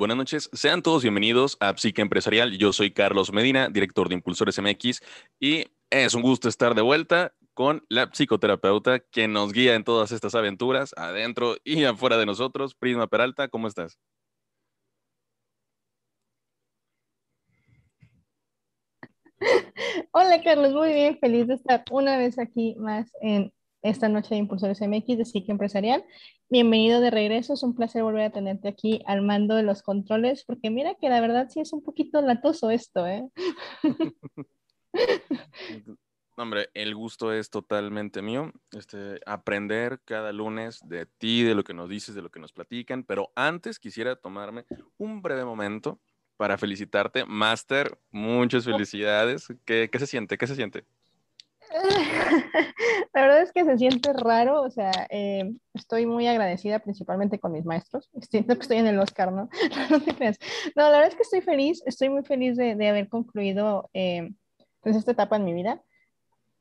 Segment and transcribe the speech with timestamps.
[0.00, 2.56] Buenas noches, sean todos bienvenidos a Psique Empresarial.
[2.56, 5.02] Yo soy Carlos Medina, director de Impulsores MX,
[5.38, 10.10] y es un gusto estar de vuelta con la psicoterapeuta que nos guía en todas
[10.10, 12.74] estas aventuras, adentro y afuera de nosotros.
[12.74, 13.98] Prisma Peralta, ¿cómo estás?
[20.12, 24.36] Hola Carlos, muy bien, feliz de estar una vez aquí más en esta noche de
[24.36, 26.04] Impulsores MX de Psique Empresarial.
[26.48, 30.44] Bienvenido de regreso, es un placer volver a tenerte aquí al mando de los controles,
[30.44, 33.28] porque mira que la verdad sí es un poquito latoso esto, ¿eh?
[36.36, 38.50] Hombre, el gusto es totalmente mío.
[38.72, 42.52] Este, aprender cada lunes de ti, de lo que nos dices, de lo que nos
[42.52, 43.04] platican.
[43.04, 44.64] Pero antes quisiera tomarme
[44.96, 46.00] un breve momento
[46.38, 47.26] para felicitarte.
[47.26, 49.48] Master, muchas felicidades.
[49.66, 50.38] ¿Qué, qué se siente?
[50.38, 50.86] ¿Qué se siente?
[53.14, 57.52] La verdad es que se siente raro, o sea, eh, estoy muy agradecida principalmente con
[57.52, 58.10] mis maestros.
[58.30, 59.48] Siento que estoy en el Oscar, ¿no?
[59.90, 60.38] No te creas.
[60.76, 64.32] No, la verdad es que estoy feliz, estoy muy feliz de, de haber concluido eh,
[64.80, 65.82] pues esta etapa en mi vida.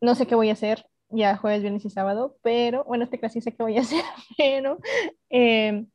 [0.01, 3.41] No sé qué voy a hacer ya jueves, viernes y sábado, pero bueno, este clase
[3.41, 4.03] sé qué voy a hacer,
[4.37, 4.77] pero...
[5.29, 5.85] Eh,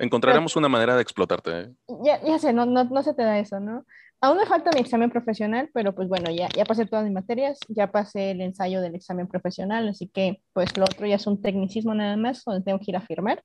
[0.00, 1.60] Encontraremos una manera de explotarte.
[1.60, 1.72] ¿eh?
[2.04, 3.84] Ya, ya sé, no, no, no se te da eso, ¿no?
[4.20, 7.58] Aún me falta mi examen profesional, pero pues bueno, ya, ya pasé todas mis materias,
[7.68, 11.40] ya pasé el ensayo del examen profesional, así que pues lo otro ya es un
[11.40, 13.44] tecnicismo nada más, donde tengo que ir a firmar.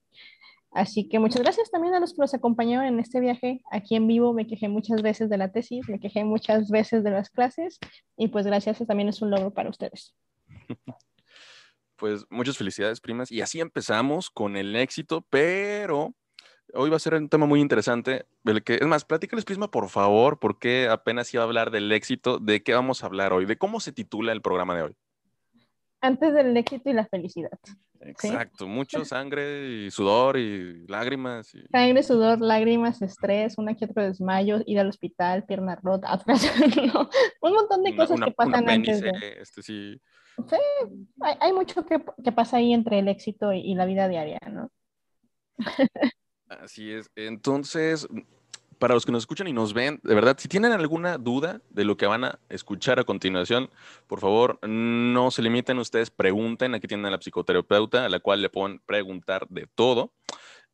[0.71, 4.07] Así que muchas gracias también a los que nos acompañaron en este viaje aquí en
[4.07, 4.33] vivo.
[4.33, 7.77] Me quejé muchas veces de la tesis, me quejé muchas veces de las clases
[8.17, 10.15] y pues gracias, también es un logro para ustedes.
[11.95, 13.31] Pues muchas felicidades, primas.
[13.31, 16.13] Y así empezamos con el éxito, pero
[16.73, 18.25] hoy va a ser un tema muy interesante.
[18.45, 22.39] El que, es más, platícales, Prisma, por favor, porque apenas iba a hablar del éxito.
[22.39, 23.45] ¿De qué vamos a hablar hoy?
[23.45, 24.95] ¿De cómo se titula el programa de hoy?
[26.01, 27.57] Antes del éxito y la felicidad.
[28.01, 31.55] Exacto, mucho sangre y sudor y lágrimas.
[31.55, 31.65] Y...
[31.71, 36.19] Sangre, sudor, lágrimas, estrés, una que otro desmayo, ir al hospital, pierna rota,
[36.93, 37.09] no,
[37.41, 39.11] un montón de cosas que pasan antes de...
[39.39, 40.01] Este, sí.
[40.49, 40.55] sí
[41.21, 44.39] hay, hay, mucho que, que, pasa ahí entre el éxito y, y la vida diaria,
[44.51, 44.69] ¿no?
[46.61, 47.09] Así es.
[47.15, 48.07] Entonces,
[48.79, 51.85] para los que nos escuchan y nos ven, de verdad, si tienen alguna duda de
[51.85, 53.69] lo que van a escuchar a continuación,
[54.07, 56.75] por favor, no se limiten ustedes, pregunten.
[56.75, 60.11] Aquí tienen a la psicoterapeuta, a la cual le pueden preguntar de todo.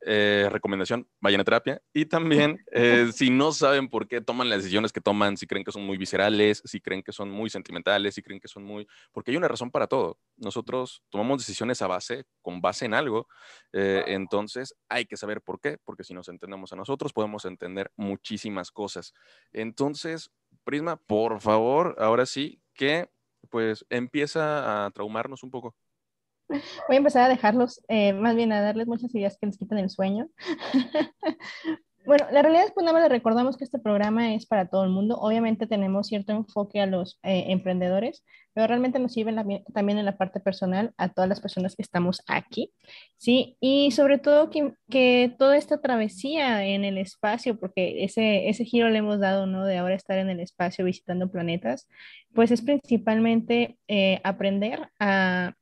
[0.02, 1.82] Eh, recomendación, vayan a terapia.
[1.94, 5.66] Y también, eh, si no saben por qué toman las decisiones que toman, si creen
[5.66, 8.88] que son muy viscerales, si creen que son muy sentimentales, si creen que son muy...
[9.12, 10.18] Porque hay una razón para todo.
[10.38, 13.28] Nosotros tomamos decisiones a base, con base en algo.
[13.74, 17.92] Eh, entonces, hay que saber por qué, porque si nos entendemos a nosotros, podemos entender
[17.98, 19.14] muchísimas cosas.
[19.52, 20.32] Entonces,
[20.64, 23.10] Prisma, por favor, ahora sí que
[23.50, 25.76] pues empieza a traumarnos un poco.
[26.88, 29.78] Voy a empezar a dejarlos, eh, más bien a darles muchas ideas que les quiten
[29.78, 30.28] el sueño.
[32.06, 34.84] bueno, la realidad es que nada más les recordamos que este programa es para todo
[34.84, 35.18] el mundo.
[35.20, 38.24] Obviamente tenemos cierto enfoque a los eh, emprendedores,
[38.54, 41.84] pero realmente nos sirve la, también en la parte personal a todas las personas que
[41.84, 42.74] estamos aquí,
[43.18, 43.58] ¿sí?
[43.60, 48.90] Y sobre todo que, que, toda esta travesía en el espacio, porque ese, ese giro
[48.90, 49.66] le hemos dado, ¿no?
[49.66, 51.88] De ahora estar en el espacio visitando planetas,
[52.34, 55.54] pues es principalmente eh, aprender a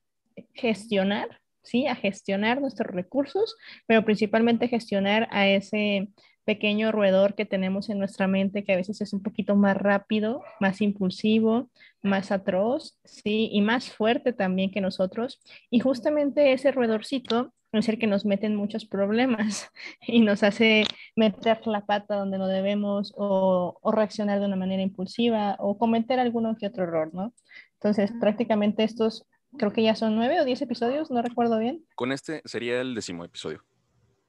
[0.53, 1.88] gestionar, ¿sí?
[1.88, 3.56] A gestionar nuestros recursos,
[3.86, 6.09] pero principalmente gestionar a ese
[6.48, 10.44] pequeño roedor que tenemos en nuestra mente, que a veces es un poquito más rápido,
[10.62, 11.70] más impulsivo,
[12.02, 13.50] más atroz, ¿sí?
[13.52, 15.42] Y más fuerte también que nosotros.
[15.70, 19.69] Y justamente ese roedorcito es el que nos mete en muchos problemas
[20.08, 20.86] y nos hace
[21.18, 26.18] meter la pata donde no debemos o, o reaccionar de una manera impulsiva o cometer
[26.19, 27.34] alguno que otro error, ¿no?
[27.74, 29.28] Entonces, prácticamente estos
[29.58, 31.85] creo que ya son nueve o diez episodios, no recuerdo bien.
[31.96, 33.63] Con este sería el décimo episodio.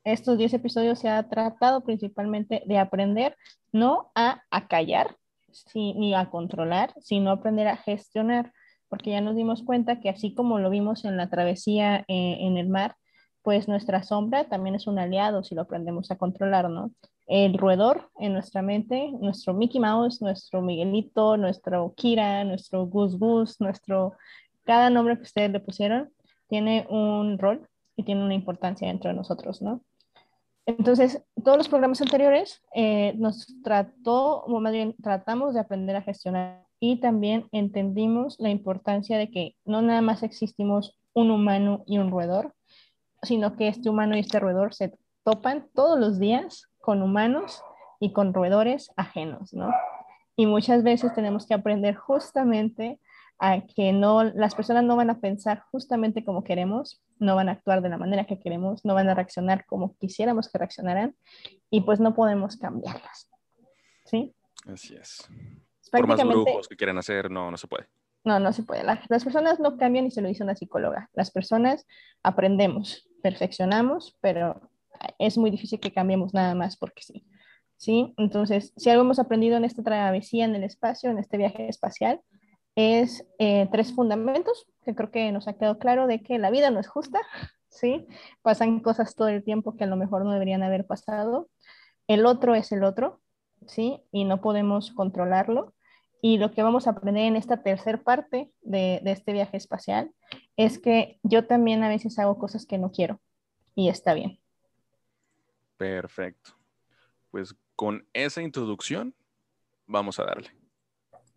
[0.04, 3.36] Estos diez episodios se ha tratado principalmente de aprender
[3.72, 5.16] no a, a callar
[5.52, 8.52] sí, ni a controlar, sino aprender a gestionar,
[8.88, 12.56] porque ya nos dimos cuenta que así como lo vimos en la travesía eh, en
[12.56, 12.96] el mar,
[13.42, 16.90] pues nuestra sombra también es un aliado si lo aprendemos a controlar, ¿no?
[17.26, 23.60] El roedor en nuestra mente, nuestro Mickey Mouse, nuestro Miguelito, nuestro Kira, nuestro Gus Gus,
[23.60, 24.14] nuestro
[24.68, 26.12] cada nombre que ustedes le pusieron
[26.46, 27.66] tiene un rol
[27.96, 29.80] y tiene una importancia dentro de nosotros, ¿no?
[30.66, 36.02] Entonces, todos los programas anteriores eh, nos trató, o más bien tratamos de aprender a
[36.02, 41.96] gestionar y también entendimos la importancia de que no nada más existimos un humano y
[41.96, 42.52] un roedor,
[43.22, 44.92] sino que este humano y este roedor se
[45.24, 47.62] topan todos los días con humanos
[48.00, 49.72] y con roedores ajenos, ¿no?
[50.36, 53.00] Y muchas veces tenemos que aprender justamente
[53.38, 57.52] a que no, las personas no van a pensar justamente como queremos, no van a
[57.52, 61.14] actuar de la manera que queremos, no van a reaccionar como quisiéramos que reaccionaran
[61.70, 63.30] y pues no podemos cambiarlas.
[64.04, 64.34] ¿Sí?
[64.66, 65.28] Así es.
[65.90, 67.86] Por más brujos que quieran hacer, no, no se puede.
[68.24, 68.82] No, no se puede.
[68.84, 71.08] las personas no cambian y se lo dice una psicóloga.
[71.14, 71.86] Las personas
[72.22, 74.60] aprendemos, perfeccionamos, pero
[75.18, 77.24] es muy difícil que cambiemos nada más porque sí.
[77.76, 78.12] ¿Sí?
[78.16, 82.20] Entonces, si algo hemos aprendido en esta travesía en el espacio, en este viaje espacial,
[82.78, 86.70] es eh, tres fundamentos que creo que nos ha quedado claro de que la vida
[86.70, 87.20] no es justa,
[87.68, 88.06] ¿sí?
[88.40, 91.50] Pasan cosas todo el tiempo que a lo mejor no deberían haber pasado.
[92.06, 93.20] El otro es el otro,
[93.66, 94.00] ¿sí?
[94.12, 95.74] Y no podemos controlarlo.
[96.22, 100.12] Y lo que vamos a aprender en esta tercera parte de, de este viaje espacial
[100.56, 103.20] es que yo también a veces hago cosas que no quiero
[103.74, 104.38] y está bien.
[105.76, 106.52] Perfecto.
[107.32, 109.16] Pues con esa introducción
[109.84, 110.50] vamos a darle.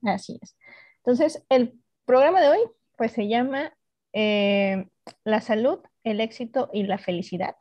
[0.04, 0.56] Así es.
[1.04, 1.74] Entonces, el
[2.06, 2.60] programa de hoy
[2.98, 3.74] pues se llama
[4.14, 4.86] eh,
[5.24, 7.56] La salud, el éxito y la felicidad.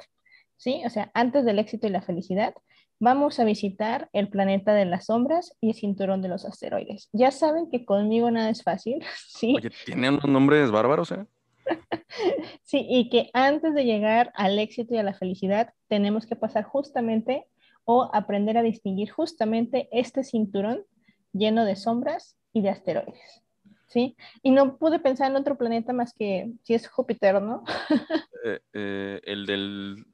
[0.56, 0.82] ¿Sí?
[0.84, 2.52] O sea, antes del éxito y la felicidad,
[2.98, 7.08] vamos a visitar el planeta de las sombras y el cinturón de los asteroides.
[7.12, 9.54] Ya saben que conmigo nada es fácil, ¿sí?
[9.56, 11.24] Oye, tienen unos nombres bárbaros, ¿eh?
[12.62, 16.64] sí, y que antes de llegar al éxito y a la felicidad, tenemos que pasar
[16.64, 17.46] justamente
[17.84, 20.84] o aprender a distinguir justamente este cinturón
[21.32, 23.42] lleno de sombras y de asteroides.
[23.86, 24.16] ¿Sí?
[24.42, 27.64] Y no pude pensar en otro planeta más que si es Júpiter, ¿no?
[28.42, 30.06] Eh, eh, el del...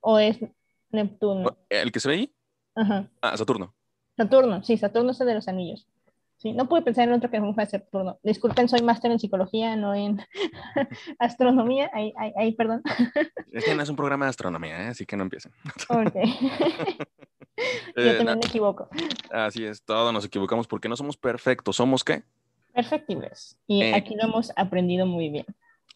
[0.00, 0.38] O es
[0.88, 1.54] Neptuno.
[1.68, 2.34] ¿El que se ve ahí?
[2.74, 3.10] Ajá.
[3.20, 3.74] Ah, Saturno.
[4.16, 5.86] Saturno, sí, Saturno es el de los anillos.
[6.36, 8.18] Sí, no pude pensar en otro que no fuera Saturno.
[8.22, 10.18] Disculpen, soy máster en psicología, no en
[11.18, 11.90] astronomía.
[11.92, 12.82] Ahí, ahí, ahí, perdón.
[13.52, 14.88] Es que no es un programa de astronomía, ¿eh?
[14.88, 15.52] así que no empiecen.
[15.88, 16.14] Ok.
[17.96, 18.88] Yo eh, también me equivoco.
[19.30, 21.76] Así es, todos nos equivocamos porque no somos perfectos.
[21.76, 22.22] ¿Somos qué?
[22.72, 23.58] Perfectibles.
[23.66, 23.94] Y eh.
[23.94, 25.46] aquí lo hemos aprendido muy bien.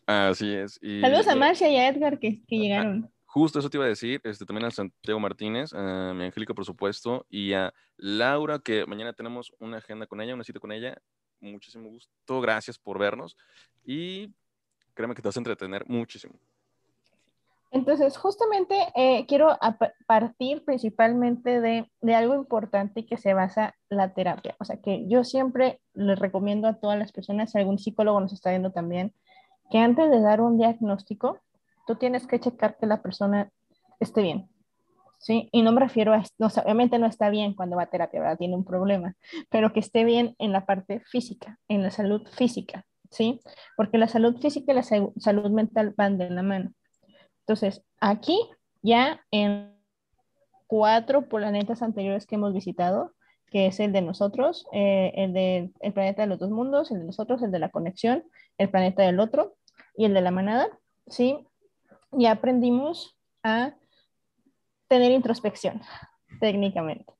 [0.06, 0.80] Así es.
[1.00, 3.10] Saludos a Marcia y a Edgar que, que llegaron.
[3.26, 6.64] Justo eso te iba a decir, este, también a Santiago Martínez, a mi Angélica, por
[6.64, 10.96] supuesto, y a Laura, que mañana tenemos una agenda con ella, una cita con ella.
[11.40, 13.36] Muchísimo gusto, gracias por vernos
[13.84, 14.32] y
[14.94, 16.40] créeme que te vas a entretener muchísimo.
[17.70, 19.56] Entonces, justamente eh, quiero
[20.06, 24.56] partir principalmente de, de, algo importante que se basa la terapia.
[24.58, 28.32] O sea, que yo siempre les recomiendo a todas las personas, si algún psicólogo nos
[28.32, 29.12] está viendo también,
[29.70, 31.40] que antes de dar un diagnóstico,
[31.86, 33.50] tú tienes que checar que la persona
[34.00, 34.48] esté bien.
[35.20, 35.48] ¿Sí?
[35.50, 38.38] Y no me refiero a, no, obviamente no está bien cuando va a terapia, ¿verdad?
[38.38, 39.16] Tiene un problema,
[39.50, 43.40] pero que esté bien en la parte física, en la salud física, ¿sí?
[43.76, 46.72] Porque la salud física y la salud mental van de la mano.
[47.48, 48.38] Entonces, aquí
[48.82, 49.74] ya en
[50.66, 53.14] cuatro planetas anteriores que hemos visitado,
[53.46, 56.98] que es el de nosotros, eh, el del el planeta de los dos mundos, el
[56.98, 58.22] de nosotros, el de la conexión,
[58.58, 59.56] el planeta del otro
[59.96, 60.68] y el de la manada,
[61.06, 61.38] ¿sí?
[62.12, 63.72] Ya aprendimos a
[64.88, 65.80] tener introspección,
[66.40, 67.14] técnicamente.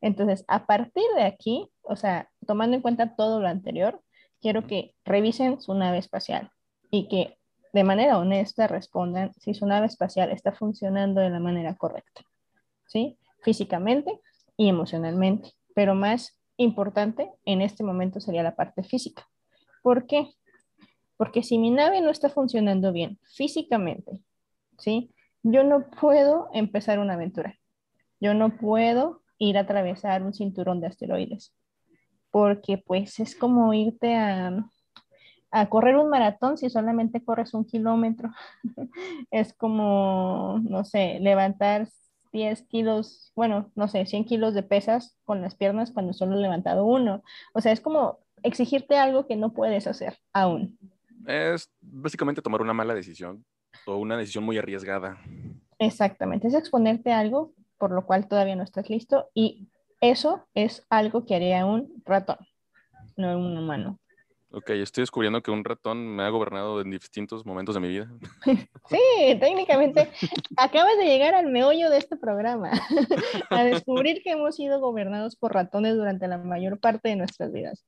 [0.00, 4.00] Entonces, a partir de aquí, o sea, tomando en cuenta todo lo anterior,
[4.40, 6.52] quiero que revisen su nave espacial
[6.90, 7.37] y que
[7.72, 12.22] de manera honesta respondan si su nave espacial está funcionando de la manera correcta,
[12.86, 13.18] ¿sí?
[13.42, 14.20] Físicamente
[14.56, 19.28] y emocionalmente, pero más importante en este momento sería la parte física.
[19.82, 20.28] ¿Por qué?
[21.16, 24.22] Porque si mi nave no está funcionando bien físicamente,
[24.78, 25.14] ¿sí?
[25.42, 27.54] Yo no puedo empezar una aventura.
[28.20, 31.54] Yo no puedo ir a atravesar un cinturón de asteroides,
[32.30, 34.68] porque pues es como irte a,
[35.50, 38.30] a correr un maratón si solamente corres un kilómetro.
[39.30, 41.88] es como, no sé, levantar
[42.32, 46.40] 10 kilos, bueno, no sé, 100 kilos de pesas con las piernas cuando solo he
[46.40, 47.22] levantado uno.
[47.54, 50.78] O sea, es como exigirte algo que no puedes hacer aún.
[51.26, 53.44] Es básicamente tomar una mala decisión
[53.86, 55.18] o una decisión muy arriesgada.
[55.78, 59.68] Exactamente, es exponerte a algo por lo cual todavía no estás listo y
[60.00, 62.38] eso es algo que haría un ratón,
[63.16, 63.98] no un humano.
[64.50, 68.10] Ok, estoy descubriendo que un ratón me ha gobernado en distintos momentos de mi vida.
[68.88, 70.10] Sí, técnicamente
[70.56, 72.70] acabas de llegar al meollo de este programa,
[73.50, 77.84] a descubrir que hemos sido gobernados por ratones durante la mayor parte de nuestras vidas.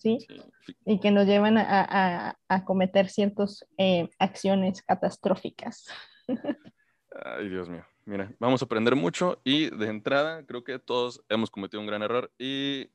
[0.00, 0.18] ¿sí?
[0.84, 5.86] Y que nos llevan a, cometer ciertas eh, acciones catastróficas.
[7.24, 7.84] Ay, Dios mío.
[8.04, 12.02] Mira, vamos a aprender mucho y de entrada creo que todos hemos cometido un gran
[12.02, 12.90] error y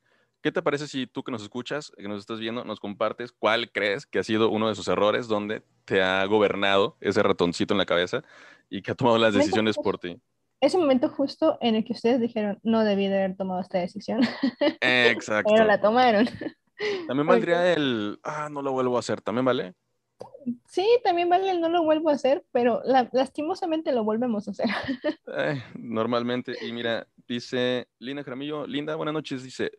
[0.45, 3.71] ¿Qué te parece si tú que nos escuchas, que nos estás viendo, nos compartes cuál
[3.71, 7.79] crees que ha sido uno de esos errores donde te ha gobernado ese ratoncito en
[7.79, 8.21] la cabeza
[8.69, 10.21] y que ha tomado las decisiones por ti?
[10.61, 14.21] Ese momento justo en el que ustedes dijeron, no debí de haber tomado esta decisión.
[14.81, 15.51] Exacto.
[15.51, 16.29] Pero la tomaron.
[17.07, 19.73] También valdría el, ah, no lo vuelvo a hacer, ¿también vale?
[20.67, 24.69] Sí, también vale el no lo vuelvo a hacer, pero lastimosamente lo volvemos a hacer.
[25.73, 29.71] normalmente, y mira, dice Linda Jaramillo, Linda, buenas noches, dice,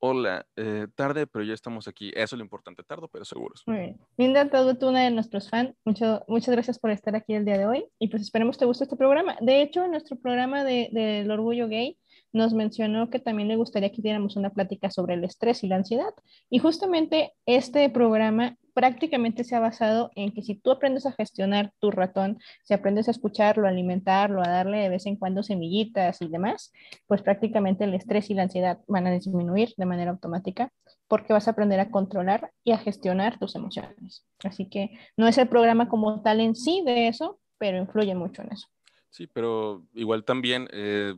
[0.00, 2.10] hola, eh, tarde, pero ya estamos aquí.
[2.14, 3.62] Eso es lo importante, tarde, pero seguros.
[3.66, 4.00] Muy bien.
[4.16, 5.74] Linda, tú una de nuestros fans.
[5.84, 8.84] Mucho, muchas gracias por estar aquí el día de hoy y pues esperemos te guste
[8.84, 9.36] este programa.
[9.40, 11.98] De hecho, en nuestro programa del de, orgullo gay,
[12.32, 15.76] nos mencionó que también le gustaría que diéramos una plática sobre el estrés y la
[15.76, 16.14] ansiedad.
[16.48, 21.72] Y justamente este programa prácticamente se ha basado en que si tú aprendes a gestionar
[21.78, 26.22] tu ratón, si aprendes a escucharlo, a alimentarlo, a darle de vez en cuando semillitas
[26.22, 26.72] y demás,
[27.06, 30.72] pues prácticamente el estrés y la ansiedad van a disminuir de manera automática
[31.08, 34.24] porque vas a aprender a controlar y a gestionar tus emociones.
[34.44, 38.42] Así que no es el programa como tal en sí de eso, pero influye mucho
[38.42, 38.68] en eso.
[39.10, 41.14] Sí, pero igual también eh,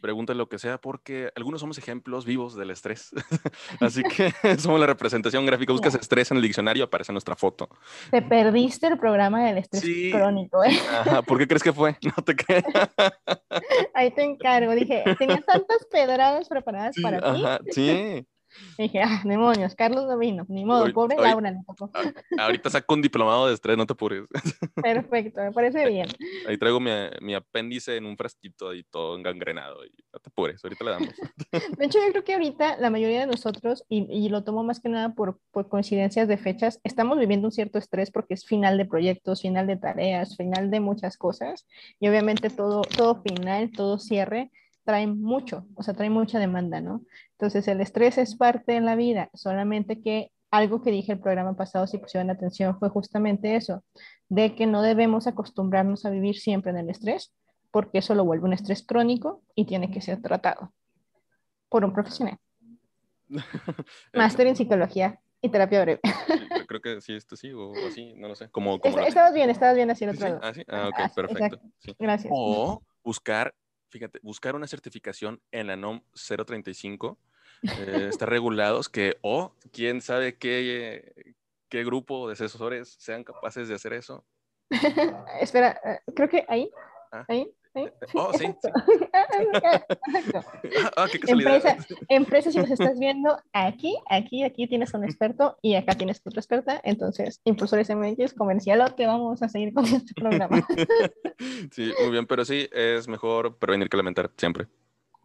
[0.00, 3.10] pregunta lo que sea, porque algunos somos ejemplos vivos del estrés.
[3.80, 5.72] Así que somos la representación gráfica.
[5.72, 7.68] Buscas estrés en el diccionario, aparece nuestra foto.
[8.10, 10.76] Te perdiste el programa del estrés crónico, ¿eh?
[10.90, 11.96] Ajá, ¿por qué crees que fue?
[12.02, 12.64] No te creas.
[13.94, 14.74] Ahí te encargo.
[14.74, 17.42] Dije, tenía tantas pedradas preparadas para ti.
[17.44, 17.60] Ajá,
[18.76, 21.90] sí dije, ah, demonios, Carlos no vino, ni modo, pobre Laura le tocó.
[22.38, 24.24] Ahorita saco un diplomado de estrés, no te apures.
[24.82, 26.08] Perfecto, me parece bien.
[26.46, 26.90] Ahí traigo mi,
[27.20, 31.14] mi apéndice en un frasquito y todo engangrenado, y no te apures, ahorita le damos.
[31.78, 34.80] De hecho, yo creo que ahorita la mayoría de nosotros, y, y lo tomo más
[34.80, 38.78] que nada por, por coincidencias de fechas, estamos viviendo un cierto estrés porque es final
[38.78, 41.66] de proyectos, final de tareas, final de muchas cosas,
[41.98, 44.50] y obviamente todo, todo final, todo cierre
[44.84, 47.02] trae mucho, o sea, trae mucha demanda, ¿no?
[47.32, 51.54] Entonces, el estrés es parte de la vida, solamente que algo que dije el programa
[51.54, 53.84] pasado, si pusieron atención, fue justamente eso,
[54.28, 57.32] de que no debemos acostumbrarnos a vivir siempre en el estrés,
[57.70, 60.72] porque eso lo vuelve un estrés crónico y tiene que ser tratado
[61.68, 62.38] por un profesional.
[64.12, 66.00] Máster en psicología y terapia breve.
[66.66, 68.50] creo que sí, esto sí, o así, no lo sé.
[68.50, 70.40] Como, estabas bien, estabas bien así el otro lado.
[70.42, 71.60] Ah, sí, ah, ok, perfecto.
[71.98, 72.32] Gracias.
[72.34, 73.54] O buscar
[73.90, 77.18] fíjate, buscar una certificación en la NOM 035
[77.62, 81.34] eh, está regulados que, o quién sabe qué,
[81.68, 84.24] qué grupo de asesores sean capaces de hacer eso.
[85.40, 86.70] Espera, eh, creo que ahí,
[87.12, 87.24] ah.
[87.28, 87.52] ahí,
[88.14, 88.46] Oh, sí.
[90.96, 91.76] ah, qué empresa,
[92.08, 96.40] empresa, si nos estás viendo aquí, aquí, aquí tienes un experto y acá tienes otra
[96.40, 96.80] experta.
[96.82, 100.66] Entonces, Impulsores MX, comercial, te vamos a seguir con este programa.
[101.72, 104.66] sí, muy bien, pero sí, es mejor prevenir que lamentar, siempre.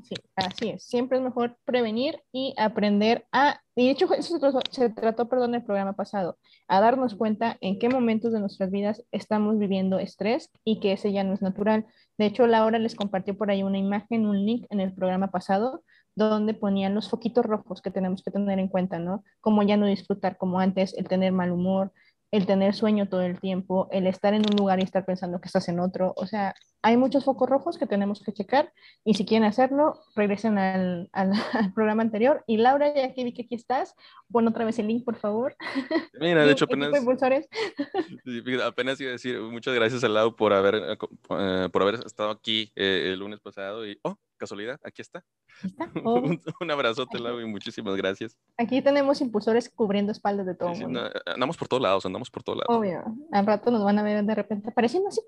[0.03, 0.83] Sí, así es.
[0.83, 5.27] Siempre es mejor prevenir y aprender a, y de hecho eso se trató, se trató,
[5.27, 6.37] perdón, el programa pasado,
[6.67, 11.11] a darnos cuenta en qué momentos de nuestras vidas estamos viviendo estrés y que ese
[11.11, 11.85] ya no es natural.
[12.17, 15.83] De hecho, Laura les compartió por ahí una imagen, un link en el programa pasado,
[16.15, 19.23] donde ponían los foquitos rojos que tenemos que tener en cuenta, ¿no?
[19.41, 21.91] Como ya no disfrutar como antes, el tener mal humor,
[22.35, 25.47] el tener sueño todo el tiempo, el estar en un lugar y estar pensando que
[25.47, 26.13] estás en otro.
[26.17, 28.71] O sea, hay muchos focos rojos que tenemos que checar
[29.03, 31.31] y si quieren hacerlo, regresen al, al,
[31.75, 32.43] programa anterior.
[32.45, 33.95] Y Laura, ya que vi que aquí estás,
[34.31, 35.55] pon otra vez el link, por favor.
[36.19, 36.91] Mira, de hecho, apenas,
[38.63, 42.71] apenas iba a decir muchas gracias a Lau por haber, eh, por haber estado aquí
[42.75, 45.23] eh, el lunes pasado y, oh, casualidad, aquí está.
[46.05, 46.21] Oh.
[46.59, 48.37] un, abrazote, Lau, y muchísimas gracias.
[48.57, 51.09] Aquí tenemos impulsores cubriendo espaldas de todo el mundo.
[51.25, 52.75] andamos por todos lados, andamos por todos lados.
[52.75, 53.03] Obvio.
[53.31, 55.21] Al rato nos van a ver de repente apareciendo así.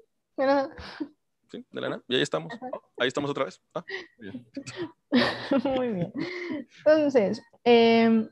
[1.49, 2.03] Sí, de la nada.
[2.07, 2.53] Y ahí estamos.
[2.61, 3.61] Oh, ahí estamos otra vez.
[3.73, 3.85] Ah,
[5.63, 6.13] muy bien.
[6.85, 8.29] Entonces, em,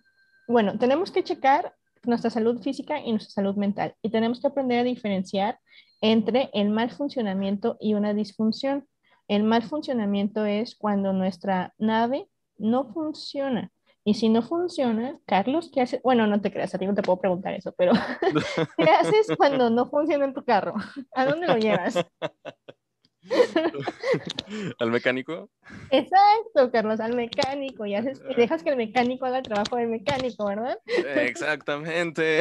[0.48, 3.96] bueno, tenemos que checar nuestra salud física y nuestra salud mental.
[4.02, 5.60] Y tenemos que aprender a diferenciar
[6.02, 8.88] entre el mal funcionamiento y una disfunción.
[9.28, 13.72] El mal funcionamiento es cuando nuestra nave no funciona.
[14.08, 16.02] Y si no funciona, Carlos, ¿qué haces?
[16.04, 17.92] Bueno, no te creas, a ti no te puedo preguntar eso, pero
[18.78, 20.76] ¿qué haces cuando no funciona en tu carro?
[21.14, 21.96] ¿A dónde lo llevas?
[24.80, 25.50] ¿Al mecánico?
[25.90, 27.86] Exacto, Carlos, al mecánico.
[27.86, 30.78] Y, haces, dejas que el mecánico haga el trabajo del mecánico, ¿verdad?
[31.16, 32.40] Exactamente.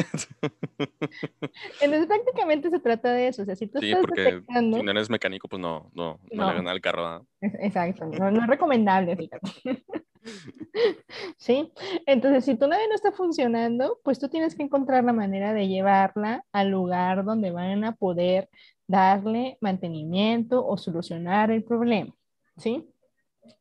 [1.81, 3.43] Entonces, prácticamente se trata de eso.
[3.43, 6.55] O sea, si tú sí, porque si no eres mecánico, pues no, no, no, le
[6.57, 7.27] ganas el carro.
[7.41, 9.85] Exacto, no, no es recomendable, fíjate.
[11.37, 11.73] ¿Sí?
[12.07, 15.69] Entonces, si tu nave no está funcionando, pues tú tienes que encontrar la manera de
[15.69, 18.49] llevarla al lugar donde van a poder
[18.87, 22.15] darle mantenimiento o solucionar el problema,
[22.57, 22.89] ¿sí?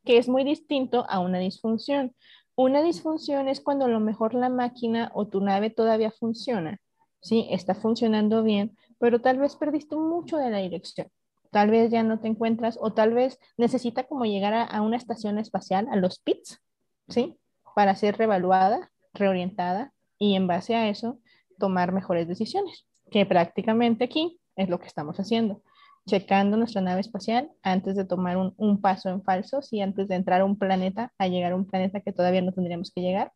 [0.04, 2.14] Que es muy distinto a una disfunción.
[2.56, 6.78] Una disfunción es cuando a lo mejor la máquina o tu nave todavía funciona,
[7.20, 7.46] ¿sí?
[7.50, 11.08] Está funcionando bien, pero tal vez perdiste mucho de la dirección.
[11.50, 14.96] Tal vez ya no te encuentras o tal vez necesita como llegar a, a una
[14.96, 16.60] estación espacial, a los pits,
[17.08, 17.38] ¿sí?
[17.74, 21.18] Para ser revaluada reorientada y en base a eso
[21.58, 25.62] tomar mejores decisiones, que prácticamente aquí es lo que estamos haciendo,
[26.06, 30.40] checando nuestra nave espacial antes de tomar un, paso en falso, y antes de entrar
[30.40, 33.32] a un planeta, a llegar a un planeta que todavía no tendríamos que llegar,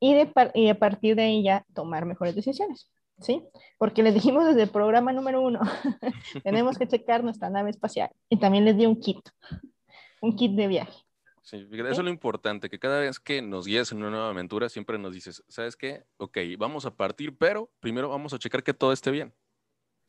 [0.00, 2.90] y, de, y a partir de ahí ya tomar mejores decisiones.
[3.20, 3.44] ¿Sí?
[3.78, 5.60] Porque les dijimos desde el programa número uno,
[6.42, 8.10] tenemos que checar nuestra nave espacial.
[8.28, 9.20] Y también les di un kit,
[10.20, 11.04] un kit de viaje.
[11.42, 14.68] Sí, eso es lo importante, que cada vez que nos guías en una nueva aventura,
[14.68, 16.04] siempre nos dices, ¿sabes qué?
[16.16, 19.34] Ok, vamos a partir, pero primero vamos a checar que todo esté bien.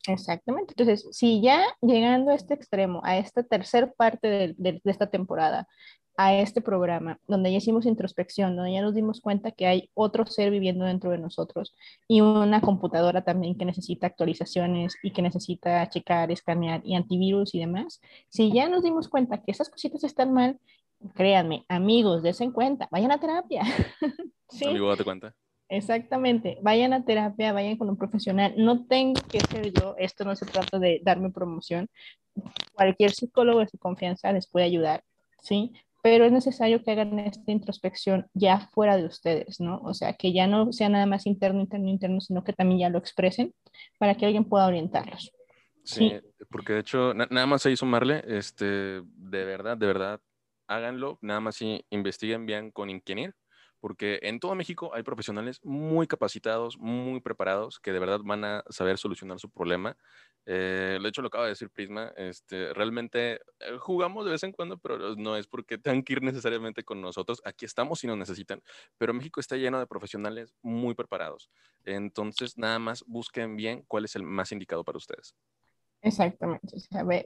[0.06, 0.74] Exactamente.
[0.76, 5.66] Entonces, si ya llegando a este extremo, a esta tercera parte de, esta temporada,
[6.16, 10.26] a este programa, donde ya hicimos introspección, donde ya nos dimos cuenta que hay otro
[10.26, 11.74] ser viviendo dentro de nosotros
[12.06, 17.60] y una computadora también que necesita actualizaciones y que necesita checar, escanear y antivirus y
[17.60, 20.60] demás, si ya nos dimos cuenta que esas cositas están mal,
[21.14, 23.62] créanme, amigos, desen cuenta, vayan a terapia.
[24.48, 24.66] ¿Sí?
[24.66, 25.34] Date cuenta.
[25.76, 28.54] Exactamente, vayan a terapia, vayan con un profesional.
[28.56, 31.88] No tengo que ser yo, esto no se trata de darme promoción.
[32.74, 35.02] Cualquier psicólogo de su confianza les puede ayudar,
[35.42, 35.72] ¿sí?
[36.00, 39.80] Pero es necesario que hagan esta introspección ya fuera de ustedes, ¿no?
[39.82, 42.88] O sea, que ya no sea nada más interno, interno, interno, sino que también ya
[42.88, 43.52] lo expresen
[43.98, 45.32] para que alguien pueda orientarlos.
[45.82, 46.12] Sí,
[46.50, 50.20] porque de hecho, nada más ahí sumarle, este, de verdad, de verdad,
[50.68, 53.34] háganlo, nada más si investiguen bien con Inquirir,
[53.84, 58.64] porque en todo México hay profesionales muy capacitados, muy preparados, que de verdad van a
[58.70, 59.94] saber solucionar su problema.
[60.46, 64.52] Eh, de hecho, lo acaba de decir Prisma, este, realmente eh, jugamos de vez en
[64.52, 67.42] cuando, pero no es porque tengan que ir necesariamente con nosotros.
[67.44, 68.62] Aquí estamos si nos necesitan,
[68.96, 71.50] pero México está lleno de profesionales muy preparados.
[71.84, 75.34] Entonces, nada más busquen bien cuál es el más indicado para ustedes.
[76.04, 76.76] Exactamente.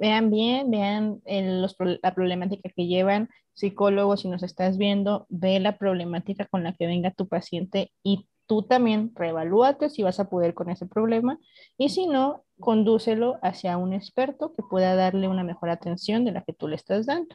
[0.01, 6.47] vean bien, vean la problemática que llevan psicólogos, si nos estás viendo, ve la problemática
[6.47, 10.71] con la que venga tu paciente y tú también reevalúate si vas a poder con
[10.71, 11.41] ese problema
[11.77, 16.43] y si no, condúcelo hacia un experto que pueda darle una mejor atención de la
[16.43, 17.35] que tú le estás dando.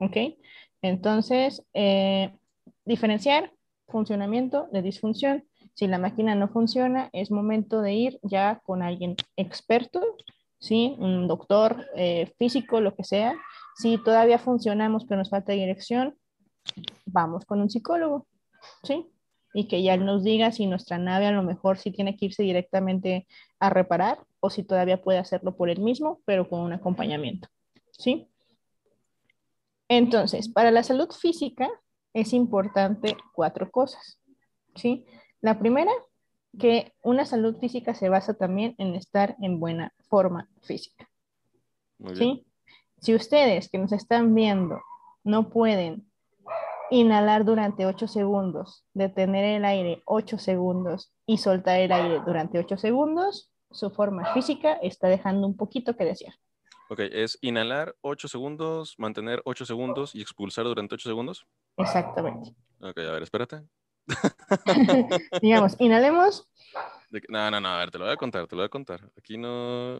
[0.00, 0.16] ¿Ok?
[0.82, 2.36] Entonces, eh,
[2.84, 3.52] diferenciar
[3.86, 5.44] funcionamiento de disfunción.
[5.74, 10.00] Si la máquina no funciona, es momento de ir ya con alguien experto
[10.60, 10.94] ¿sí?
[10.98, 13.34] Un doctor eh, físico, lo que sea.
[13.76, 16.16] Si todavía funcionamos pero nos falta dirección,
[17.06, 18.26] vamos con un psicólogo,
[18.84, 19.06] ¿sí?
[19.52, 22.42] Y que ya nos diga si nuestra nave a lo mejor sí tiene que irse
[22.42, 23.26] directamente
[23.58, 27.48] a reparar o si todavía puede hacerlo por él mismo, pero con un acompañamiento,
[27.90, 28.28] ¿sí?
[29.88, 31.68] Entonces, para la salud física
[32.12, 34.20] es importante cuatro cosas,
[34.76, 35.04] ¿sí?
[35.40, 35.90] La primera
[36.58, 41.08] que una salud física se basa también en estar en buena forma física.
[42.14, 42.46] ¿Sí?
[43.00, 44.80] Si ustedes que nos están viendo
[45.22, 46.10] no pueden
[46.90, 52.76] inhalar durante 8 segundos, detener el aire 8 segundos y soltar el aire durante 8
[52.78, 56.34] segundos, su forma física está dejando un poquito que desear.
[56.88, 61.46] Ok, es inhalar 8 segundos, mantener 8 segundos y expulsar durante 8 segundos.
[61.76, 62.50] Exactamente.
[62.80, 63.62] Ok, a ver, espérate.
[65.42, 66.48] Digamos, inhalemos.
[67.28, 69.00] No, no, no, a ver, te lo voy a contar, te lo voy a contar.
[69.18, 69.96] Aquí no.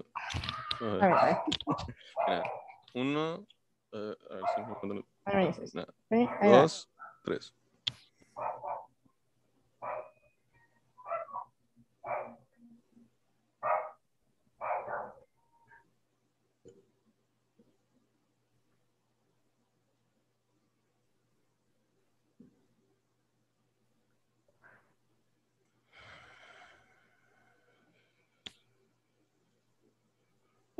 [2.27, 2.45] A ver,
[2.95, 3.47] uno,
[3.93, 3.97] uh,
[4.31, 5.05] a ver si me
[6.49, 6.89] Dos,
[7.25, 7.55] tres.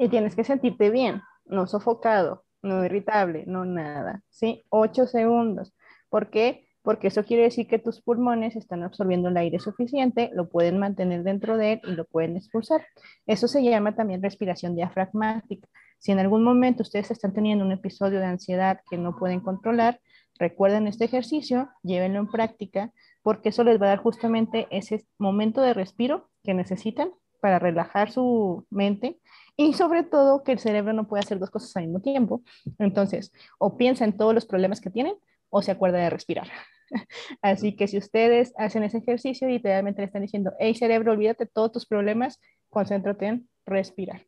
[0.01, 4.65] Y tienes que sentirte bien, no sofocado, no irritable, no nada, ¿sí?
[4.71, 5.75] Ocho segundos.
[6.09, 6.67] ¿Por qué?
[6.81, 11.23] Porque eso quiere decir que tus pulmones están absorbiendo el aire suficiente, lo pueden mantener
[11.23, 12.83] dentro de él y lo pueden expulsar.
[13.27, 15.69] Eso se llama también respiración diafragmática.
[15.99, 20.01] Si en algún momento ustedes están teniendo un episodio de ansiedad que no pueden controlar,
[20.39, 22.91] recuerden este ejercicio, llévenlo en práctica,
[23.23, 28.11] porque eso les va a dar justamente ese momento de respiro que necesitan para relajar
[28.11, 29.19] su mente
[29.57, 32.43] y sobre todo que el cerebro no puede hacer dos cosas al mismo tiempo.
[32.79, 35.17] Entonces, o piensa en todos los problemas que tienen
[35.51, 36.49] o se acuerda de respirar.
[37.43, 41.45] Así que si ustedes hacen ese ejercicio y literalmente le están diciendo, hey cerebro, olvídate
[41.45, 44.27] de todos tus problemas, concéntrate en respirar.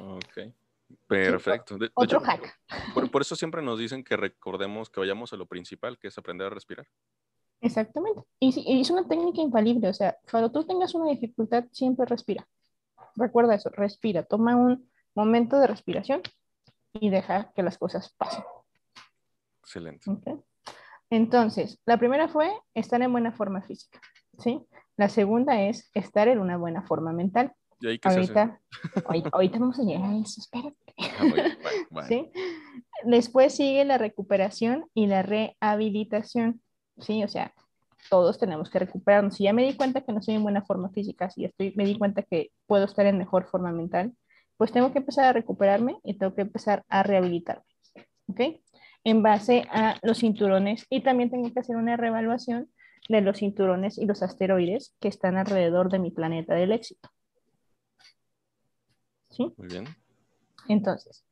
[0.00, 0.52] Ok,
[1.06, 1.78] perfecto.
[1.94, 2.58] otro hack.
[2.94, 6.48] Por, eso siempre nos dicen que recordemos que vayamos a lo principal, que es aprender
[6.48, 6.86] a respirar.
[7.60, 8.22] Exactamente.
[8.38, 12.46] Y, y es una técnica infalible, o sea, cuando tú tengas una dificultad, siempre respira
[13.16, 16.22] recuerda eso, respira, toma un momento de respiración
[16.92, 18.44] y deja que las cosas pasen.
[19.60, 20.10] Excelente.
[21.10, 24.00] Entonces, la primera fue estar en buena forma física,
[24.38, 24.64] ¿sí?
[24.96, 27.52] La segunda es estar en una buena forma mental.
[27.80, 28.60] ¿Y ahí ahorita,
[28.94, 30.94] se ahorita, vamos a llegar a eso, espérate.
[30.98, 32.02] Ah.
[32.08, 32.30] ¿sí?
[33.04, 36.62] Después sigue la recuperación y la rehabilitación,
[36.98, 37.22] ¿sí?
[37.24, 37.52] O sea,
[38.08, 39.34] todos tenemos que recuperarnos.
[39.34, 41.84] Si ya me di cuenta que no estoy en buena forma física, si estoy, me
[41.84, 44.14] di cuenta que puedo estar en mejor forma mental,
[44.56, 47.64] pues tengo que empezar a recuperarme y tengo que empezar a rehabilitarme,
[48.28, 48.40] ¿ok?
[49.04, 52.70] En base a los cinturones y también tengo que hacer una reevaluación
[53.08, 57.08] de los cinturones y los asteroides que están alrededor de mi planeta del éxito.
[59.30, 59.52] ¿Sí?
[59.56, 59.84] Muy bien.
[60.68, 61.24] Entonces,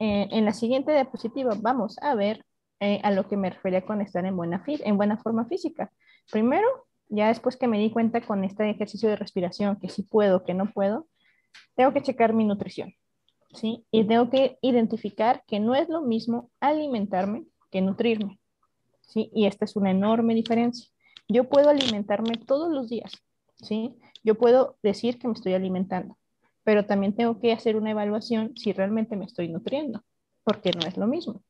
[0.00, 2.44] eh, en la siguiente diapositiva vamos a ver
[2.80, 5.92] eh, a lo que me refería con estar en buena, en buena forma física.
[6.30, 6.66] Primero,
[7.10, 10.54] ya después que me di cuenta con este ejercicio de respiración, que sí puedo, que
[10.54, 11.06] no puedo,
[11.74, 12.94] tengo que checar mi nutrición,
[13.52, 13.84] ¿sí?
[13.90, 18.40] Y tengo que identificar que no es lo mismo alimentarme que nutrirme,
[19.02, 19.30] ¿sí?
[19.34, 20.88] Y esta es una enorme diferencia.
[21.28, 23.12] Yo puedo alimentarme todos los días,
[23.56, 23.94] ¿sí?
[24.22, 26.16] Yo puedo decir que me estoy alimentando,
[26.64, 30.02] pero también tengo que hacer una evaluación si realmente me estoy nutriendo,
[30.44, 31.42] porque no es lo mismo,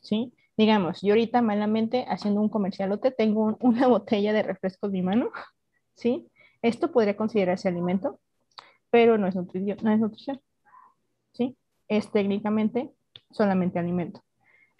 [0.00, 0.32] ¿sí?
[0.56, 5.02] Digamos, yo ahorita malamente haciendo un comercialote tengo un- una botella de refresco en mi
[5.02, 5.30] mano,
[5.96, 6.28] ¿sí?
[6.62, 8.20] Esto podría considerarse alimento,
[8.90, 10.40] pero no es nutrición, no es nutrición,
[11.32, 11.56] ¿sí?
[11.88, 12.92] Es técnicamente
[13.30, 14.22] solamente alimento.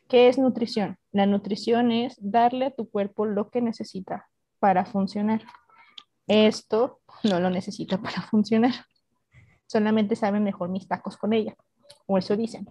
[0.09, 0.99] ¿Qué es nutrición?
[1.11, 4.29] La nutrición es darle a tu cuerpo lo que necesita
[4.61, 5.43] para funcionar.
[6.27, 8.73] Esto no lo necesita para funcionar.
[9.67, 11.57] Solamente saben mejor mis tacos con ella,
[12.07, 12.67] o eso dicen,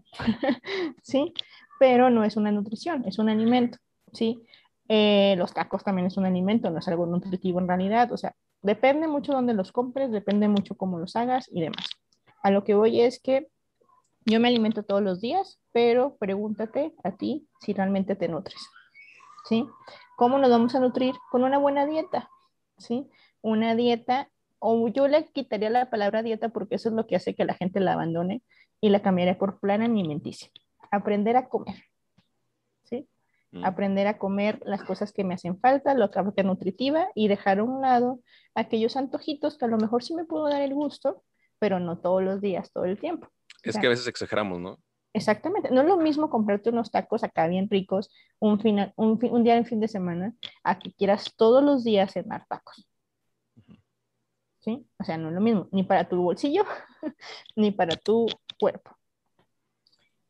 [1.02, 1.34] ¿sí?
[1.82, 3.80] Pero no es una nutrición, es un alimento,
[4.14, 4.44] ¿sí?
[4.88, 8.36] Eh, los tacos también es un alimento, no es algo nutritivo en realidad, o sea,
[8.62, 11.90] depende mucho dónde los compres, depende mucho cómo los hagas y demás.
[12.44, 13.48] A lo que voy es que
[14.28, 18.62] yo me alimento todos los días, pero pregúntate a ti si realmente te nutres,
[19.50, 19.66] ¿sí?
[20.18, 21.16] ¿Cómo nos vamos a nutrir?
[21.32, 22.30] Con una buena dieta,
[22.78, 23.10] ¿sí?
[23.42, 27.34] Una dieta, o yo le quitaría la palabra dieta porque eso es lo que hace
[27.34, 28.44] que la gente la abandone
[28.82, 30.52] y la cambiaría por plan alimenticio.
[30.92, 31.76] Aprender a comer,
[32.84, 33.08] ¿sí?
[33.54, 33.66] Mm.
[33.66, 37.64] aprender a comer las cosas que me hacen falta, la parte nutritiva y dejar a
[37.64, 38.20] un lado
[38.56, 41.24] aquellos antojitos que a lo mejor sí me puedo dar el gusto,
[41.60, 43.28] pero no todos los días, todo el tiempo.
[43.64, 44.78] Es que a veces exageramos, ¿no?
[45.14, 49.28] Exactamente, no es lo mismo comprarte unos tacos acá bien ricos un, final, un, fi-
[49.30, 52.88] un día en fin de semana a que quieras todos los días cenar tacos.
[54.62, 54.88] ¿Sí?
[55.00, 56.64] O sea, no es lo mismo, ni para tu bolsillo,
[57.56, 58.28] ni para tu
[58.60, 58.96] cuerpo.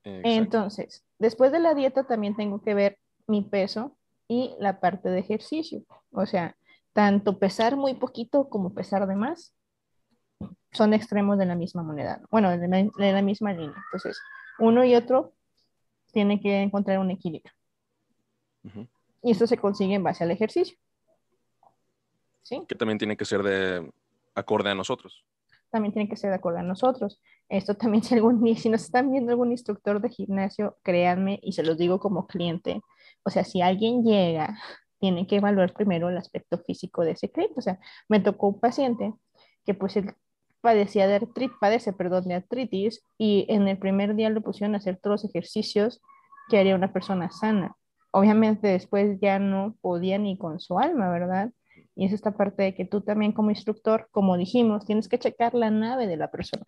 [0.04, 0.30] Exacto.
[0.30, 5.20] Entonces, después de la dieta también tengo que ver mi peso y la parte de
[5.20, 5.84] ejercicio.
[6.12, 6.56] O sea,
[6.94, 9.54] tanto pesar muy poquito como pesar de más
[10.72, 12.22] son extremos de la misma moneda.
[12.32, 13.76] Bueno, de la, de la misma línea.
[13.88, 14.20] Entonces,
[14.60, 15.34] uno y otro
[16.12, 17.52] tienen que encontrar un equilibrio.
[18.64, 18.88] Ujú.
[19.24, 20.78] Y esto se consigue en base al ejercicio.
[22.44, 22.64] ¿Sí?
[22.68, 23.92] Que también tiene que ser de
[24.34, 25.24] acorde a nosotros.
[25.72, 27.22] También tiene que ser de acuerdo a nosotros.
[27.50, 31.64] Esto también, si, algún, si nos están viendo algún instructor de gimnasio, créanme, y se
[31.64, 32.82] los digo como cliente,
[33.24, 34.60] o sea, si alguien llega,
[35.00, 37.56] tiene que evaluar primero el aspecto físico de ese cliente.
[37.58, 39.14] O sea, me tocó un paciente
[39.66, 40.14] que pues él
[40.62, 44.78] padecía de artritis, padece, perdón, de artritis, y en el primer día lo pusieron a
[44.78, 46.02] hacer todos los ejercicios
[46.50, 47.76] que haría una persona sana.
[48.12, 51.52] Obviamente después ya no podía ni con su alma, ¿verdad?
[51.96, 55.54] Y es esta parte de que tú también como instructor, como dijimos, tienes que checar
[55.54, 56.66] la nave de la persona.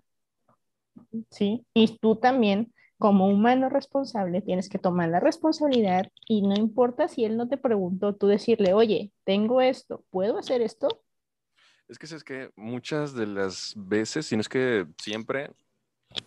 [1.30, 1.66] ¿Sí?
[1.74, 7.26] Y tú también, como humano responsable, tienes que tomar la responsabilidad y no importa si
[7.26, 10.88] él no te preguntó, tú decirle, oye, tengo esto, ¿puedo hacer esto?
[11.88, 15.52] Es que es que muchas de las veces, si no es que siempre,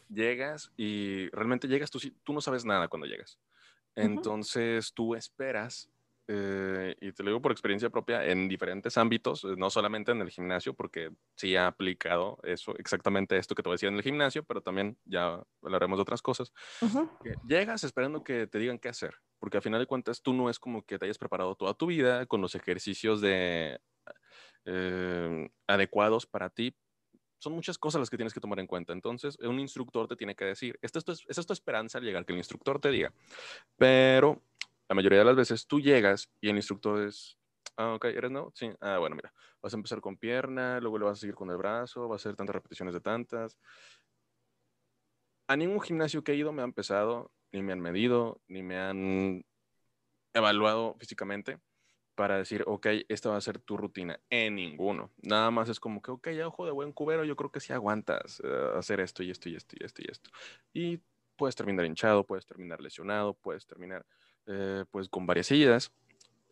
[0.09, 3.39] llegas y realmente llegas, tú, tú no sabes nada cuando llegas.
[3.95, 5.89] Entonces tú esperas,
[6.29, 10.21] eh, y te lo digo por experiencia propia, en diferentes ámbitos, eh, no solamente en
[10.21, 13.97] el gimnasio, porque sí ha aplicado eso, exactamente esto que te voy a decir en
[13.97, 16.53] el gimnasio, pero también ya hablaremos de otras cosas.
[16.83, 20.33] Ujú, que llegas esperando que te digan qué hacer, porque al final de cuentas tú
[20.33, 23.81] no es como que te hayas preparado toda tu vida con los ejercicios de,
[24.65, 26.77] eh, adecuados para ti.
[27.39, 28.93] Son muchas cosas las que tienes que tomar en cuenta.
[28.93, 32.05] Entonces, un instructor te tiene que decir, esta es tu, esta es tu esperanza al
[32.05, 33.13] llegar, que el instructor te diga.
[33.77, 34.43] Pero
[34.89, 37.39] la mayoría de las veces tú llegas y el instructor es,
[37.77, 38.53] ah, ok, ¿eres no?
[38.55, 41.51] Sí, ah, bueno, mira, vas a empezar con pierna, luego le vas a seguir con
[41.51, 43.59] el brazo, vas a hacer tantas repeticiones de tantas.
[45.49, 48.79] A ningún gimnasio que he ido me han pesado, ni me han medido, ni me
[48.79, 49.45] han
[50.35, 51.59] evaluado físicamente
[52.15, 54.19] para decir, ok, esta va a ser tu rutina.
[54.31, 55.13] En ninguno.
[55.23, 58.41] Nada más es como que, ok, ojo de buen cubero, yo creo que sí aguantas
[58.43, 60.31] eh, hacer esto y esto y esto y esto y esto.
[60.73, 61.01] Y
[61.37, 64.05] puedes terminar hinchado, puedes terminar lesionado, puedes terminar
[64.47, 65.93] eh, pues con varias heridas.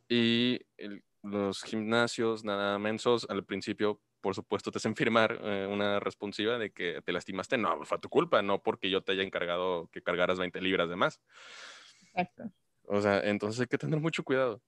[0.09, 0.61] Y
[1.23, 6.71] los gimnasios nada mensos al principio, por supuesto, te hacen firmar eh, una responsiva de
[6.71, 7.59] que te lastimaste.
[7.59, 10.97] No, fue tu culpa, no porque yo te haya encargado que cargaras 20 libras de
[10.97, 11.21] más.
[12.15, 12.51] Exacto.
[12.87, 14.61] O sea, entonces hay que tener mucho cuidado.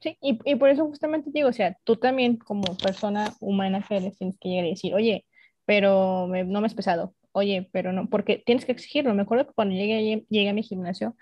[0.00, 3.96] Sí, y, y, por eso justamente digo, o sea, tú también como persona humana que
[3.96, 5.24] eres tienes que llegar y decir, oye,
[5.64, 9.14] pero no me has pesado, oye, pero no, porque tienes que exigirlo.
[9.14, 11.16] Me acuerdo que cuando llegué, llegué a mi gimnasio,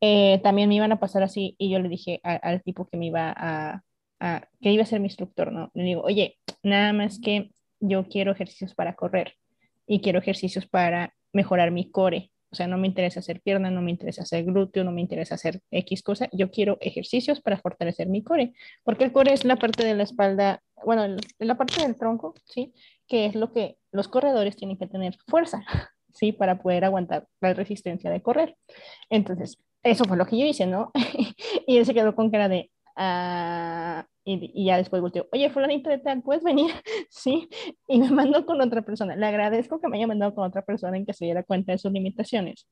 [0.00, 3.06] eh, también me iban a pasar así y yo le dije al tipo que me
[3.06, 3.82] iba a,
[4.20, 5.70] a, que iba a ser mi instructor, ¿no?
[5.74, 9.34] Le digo, oye, nada más que yo quiero ejercicios para correr
[9.86, 12.30] y quiero ejercicios para mejorar mi core.
[12.50, 15.34] O sea, no me interesa hacer pierna, no me interesa hacer glúteo, no me interesa
[15.34, 16.28] hacer X cosa.
[16.32, 20.04] Yo quiero ejercicios para fortalecer mi core, porque el core es la parte de la
[20.04, 22.72] espalda, bueno, la parte del tronco, ¿sí?
[23.06, 25.62] Que es lo que los corredores tienen que tener fuerza,
[26.14, 26.32] ¿sí?
[26.32, 28.56] Para poder aguantar la resistencia de correr.
[29.10, 30.90] Entonces, eso fue lo que yo hice, ¿no?
[31.66, 35.98] y él se quedó con cara de, ah", y, ya después volteó, oye, fulanito de
[35.98, 36.70] tal, ¿puedes venir?
[37.10, 37.48] sí,
[37.86, 39.16] y me mandó con otra persona.
[39.16, 41.78] Le agradezco que me haya mandado con otra persona en que se diera cuenta de
[41.78, 42.66] sus limitaciones.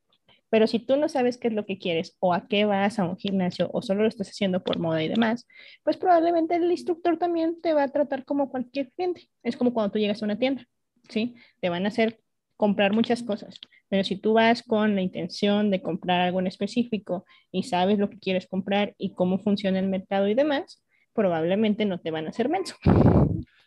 [0.49, 3.05] Pero si tú no sabes qué es lo que quieres o a qué vas a
[3.05, 5.47] un gimnasio o solo lo estás haciendo por moda y demás,
[5.83, 9.29] pues probablemente el instructor también te va a tratar como cualquier cliente.
[9.42, 10.64] Es como cuando tú llegas a una tienda,
[11.09, 11.35] ¿sí?
[11.61, 12.21] Te van a hacer
[12.57, 13.59] comprar muchas cosas.
[13.88, 18.11] Pero si tú vas con la intención de comprar algo en específico y sabes lo
[18.11, 22.31] que quieres comprar y cómo funciona el mercado y demás, probablemente no te van a
[22.31, 22.77] hacer menso.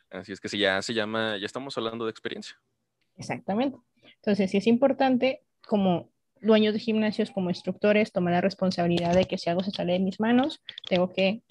[0.10, 2.58] Así es que si ya se llama, ya estamos hablando de experiencia.
[3.16, 3.78] Exactamente.
[4.16, 6.10] Entonces, sí es importante como
[6.42, 10.00] dueños de gimnasios, como instructores, tomar la responsabilidad de que si algo se sale de
[10.00, 11.44] mis manos, tengo que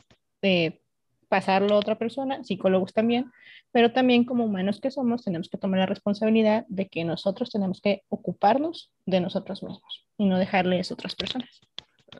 [0.43, 0.81] eh,
[1.29, 3.31] pasarlo a otra persona, psicólogos también,
[3.71, 7.81] pero también como humanos que somos, tenemos que tomar la responsabilidad de que nosotros tenemos
[7.81, 11.61] que ocuparnos de nosotros mismos y no dejarles a otras personas.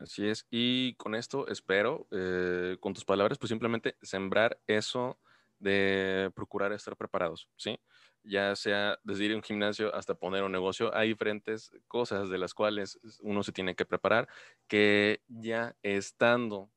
[0.01, 5.17] Así es, y con esto espero, eh, con tus palabras, pues simplemente sembrar eso
[5.57, 7.79] de procurar estar preparados, ¿sí?
[8.23, 12.37] Ya sea desde ir a un gimnasio hasta poner un negocio, hay diferentes cosas de
[12.37, 14.27] las cuales uno se tiene que preparar,
[14.67, 16.69] que ya estando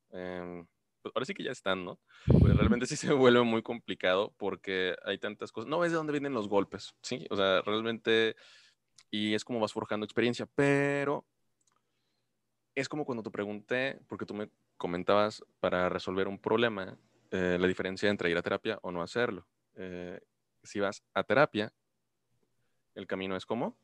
[1.14, 1.98] ahora sí que ya están, ¿no?
[2.40, 5.68] Pues realmente sí se vuelve muy complicado porque hay tantas cosas.
[5.68, 7.26] No ves de dónde vienen los golpes, ¿sí?
[7.30, 8.36] O sea, realmente,
[9.10, 11.26] y es como vas forjando experiencia, pero
[12.74, 16.98] es como cuando te pregunté, porque tú me comentabas para resolver un problema,
[17.30, 19.46] eh, la diferencia entre ir a terapia o no hacerlo.
[19.74, 20.20] Eh,
[20.62, 21.72] si vas a terapia,
[22.94, 23.76] el camino es como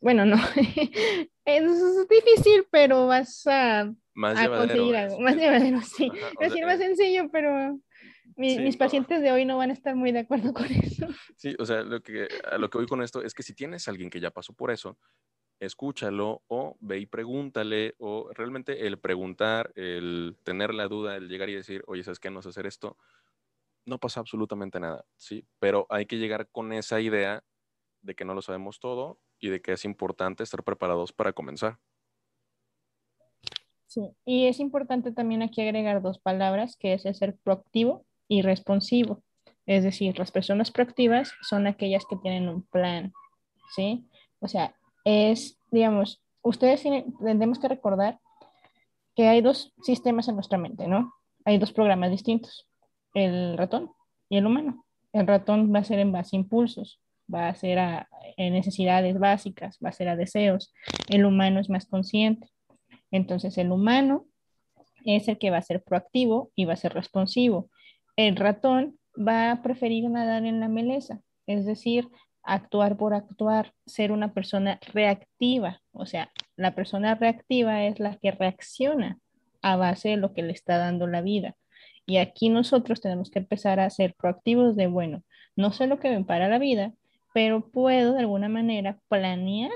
[0.00, 0.36] bueno, no,
[1.44, 5.20] es difícil, pero vas a, más conseguir algo.
[5.20, 6.10] Más llevadero, sí.
[6.40, 7.78] es decir, más sencillo, pero
[8.36, 11.06] mis pacientes de hoy no van a estar muy de acuerdo con eso.
[11.36, 13.86] Sí, o sea, lo que, a lo que voy con esto es que si tienes
[13.86, 14.98] a alguien que ya pasó por eso,
[15.58, 21.50] escúchalo o ve y pregúntale, o realmente el preguntar, el tener la duda, el llegar
[21.50, 22.30] y decir, oye, ¿sabes qué?
[22.30, 22.96] No sé hacer esto,
[23.84, 25.46] no pasa absolutamente nada, ¿sí?
[25.58, 27.44] Pero hay que llegar con esa idea
[28.00, 31.78] de que no lo sabemos todo y de que es importante estar preparados para comenzar.
[33.86, 39.22] Sí, y es importante también aquí agregar dos palabras, que es ser proactivo y responsivo.
[39.66, 43.12] Es decir, las personas proactivas son aquellas que tienen un plan,
[43.74, 44.06] ¿sí?
[44.40, 44.74] O sea,
[45.04, 48.20] es, digamos, ustedes tenemos que recordar
[49.16, 51.12] que hay dos sistemas en nuestra mente, ¿no?
[51.44, 52.68] Hay dos programas distintos,
[53.14, 53.90] el ratón
[54.28, 54.84] y el humano.
[55.12, 57.00] El ratón va a ser en base a impulsos,
[57.32, 60.72] va a ser a, necesidades básicas, va a ser a deseos.
[61.08, 62.48] El humano es más consciente.
[63.10, 64.26] Entonces el humano
[65.04, 67.70] es el que va a ser proactivo y va a ser responsivo.
[68.16, 72.08] El ratón va a preferir nadar en la meleza, es decir,
[72.42, 75.82] actuar por actuar, ser una persona reactiva.
[75.92, 79.18] O sea, la persona reactiva es la que reacciona
[79.62, 81.56] a base de lo que le está dando la vida.
[82.06, 85.22] Y aquí nosotros tenemos que empezar a ser proactivos de, bueno,
[85.56, 86.92] no sé lo que me para la vida,
[87.32, 89.70] pero puedo de alguna manera planear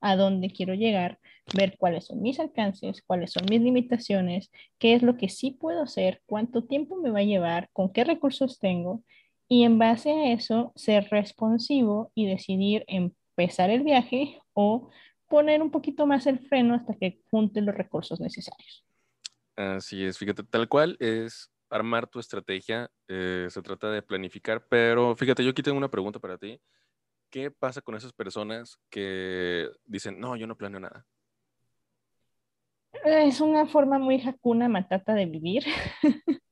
[0.00, 1.18] a dónde quiero llegar,
[1.54, 5.82] ver cuáles son mis alcances, cuáles son mis limitaciones, qué es lo que sí puedo
[5.82, 9.02] hacer, cuánto tiempo me va a llevar, con qué recursos tengo,
[9.48, 14.90] y en base a eso ser responsivo y decidir empezar el viaje o
[15.26, 18.84] poner un poquito más el freno hasta que junte los recursos necesarios.
[19.56, 25.16] Así es, fíjate, tal cual es armar tu estrategia, eh, se trata de planificar, pero
[25.16, 26.60] fíjate, yo aquí tengo una pregunta para ti.
[27.30, 31.06] ¿Qué pasa con esas personas que dicen, no, yo no planeo nada?
[33.04, 35.64] Es una forma muy jacuna matata de vivir.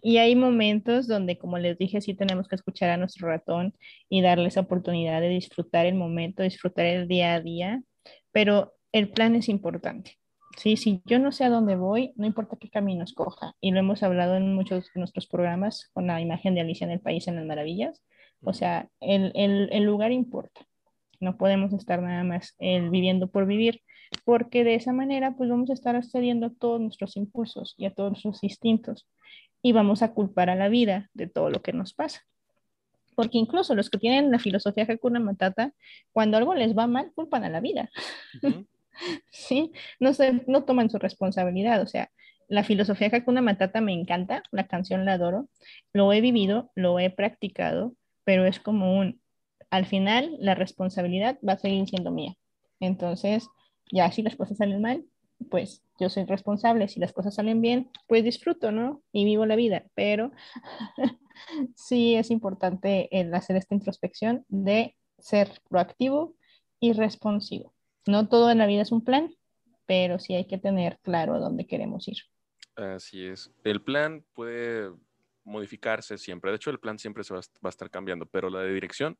[0.00, 3.74] y hay momentos donde, como les dije, sí tenemos que escuchar a nuestro ratón
[4.08, 7.82] y darles la oportunidad de disfrutar el momento, disfrutar el día a día,
[8.30, 10.18] pero el plan es importante.
[10.56, 13.54] Sí, si yo no sé a dónde voy, no importa qué camino escoja.
[13.60, 16.90] Y lo hemos hablado en muchos de nuestros programas con la imagen de Alicia en
[16.90, 18.02] el País en las Maravillas.
[18.42, 20.66] O sea, el, el, el lugar importa.
[21.20, 23.82] No podemos estar nada más el viviendo por vivir,
[24.24, 27.94] porque de esa manera pues vamos a estar accediendo a todos nuestros impulsos y a
[27.94, 29.06] todos nuestros instintos
[29.62, 32.22] y vamos a culpar a la vida de todo lo que nos pasa.
[33.14, 35.72] Porque incluso los que tienen la filosofía Hakuna Matata,
[36.12, 37.90] cuando algo les va mal, culpan a la vida.
[39.30, 39.72] ¿Sí?
[40.00, 41.82] No, se, no toman su responsabilidad.
[41.82, 42.10] O sea,
[42.48, 45.48] la filosofía Hakuna Matata me encanta, la canción la adoro,
[45.92, 49.20] lo he vivido, lo he practicado, pero es como un,
[49.70, 52.34] al final la responsabilidad va a seguir siendo mía.
[52.80, 53.48] Entonces,
[53.90, 55.04] ya si las cosas salen mal,
[55.50, 56.88] pues yo soy responsable.
[56.88, 59.02] Si las cosas salen bien, pues disfruto, ¿no?
[59.12, 59.84] Y vivo la vida.
[59.94, 60.32] Pero
[61.74, 66.34] sí es importante el hacer esta introspección de ser proactivo
[66.80, 67.74] y responsivo.
[68.06, 69.34] No todo en la vida es un plan,
[69.86, 72.18] pero sí hay que tener claro a dónde queremos ir.
[72.74, 73.52] Así es.
[73.64, 74.92] El plan puede
[75.44, 76.50] modificarse siempre.
[76.50, 79.18] De hecho, el plan siempre se va, va a estar cambiando, pero la de dirección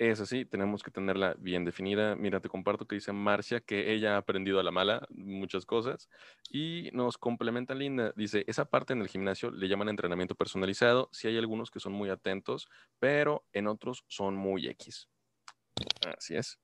[0.00, 2.16] es así, tenemos que tenerla bien definida.
[2.16, 6.08] Mira, te comparto que dice Marcia que ella ha aprendido a la mala muchas cosas
[6.48, 8.14] y nos complementa Linda.
[8.16, 11.10] Dice, esa parte en el gimnasio le llaman entrenamiento personalizado.
[11.12, 12.66] Sí hay algunos que son muy atentos,
[12.98, 15.06] pero en otros son muy X.
[16.16, 16.58] Así es.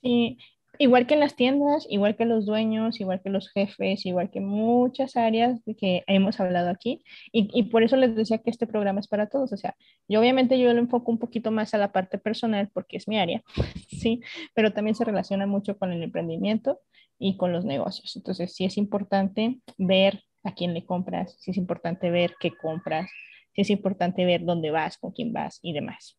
[0.00, 0.38] Sí,
[0.78, 4.40] igual que en las tiendas, igual que los dueños, igual que los jefes, igual que
[4.40, 7.04] muchas áreas de que hemos hablado aquí.
[7.32, 9.52] Y, y, por eso les decía que este programa es para todos.
[9.52, 9.76] O sea,
[10.08, 13.18] yo obviamente yo lo enfoco un poquito más a la parte personal porque es mi
[13.18, 13.42] área,
[13.88, 14.20] sí,
[14.54, 16.80] pero también se relaciona mucho con el emprendimiento
[17.18, 18.16] y con los negocios.
[18.16, 23.10] Entonces, sí es importante ver a quién le compras, sí es importante ver qué compras,
[23.54, 26.18] sí es importante ver dónde vas, con quién vas y demás.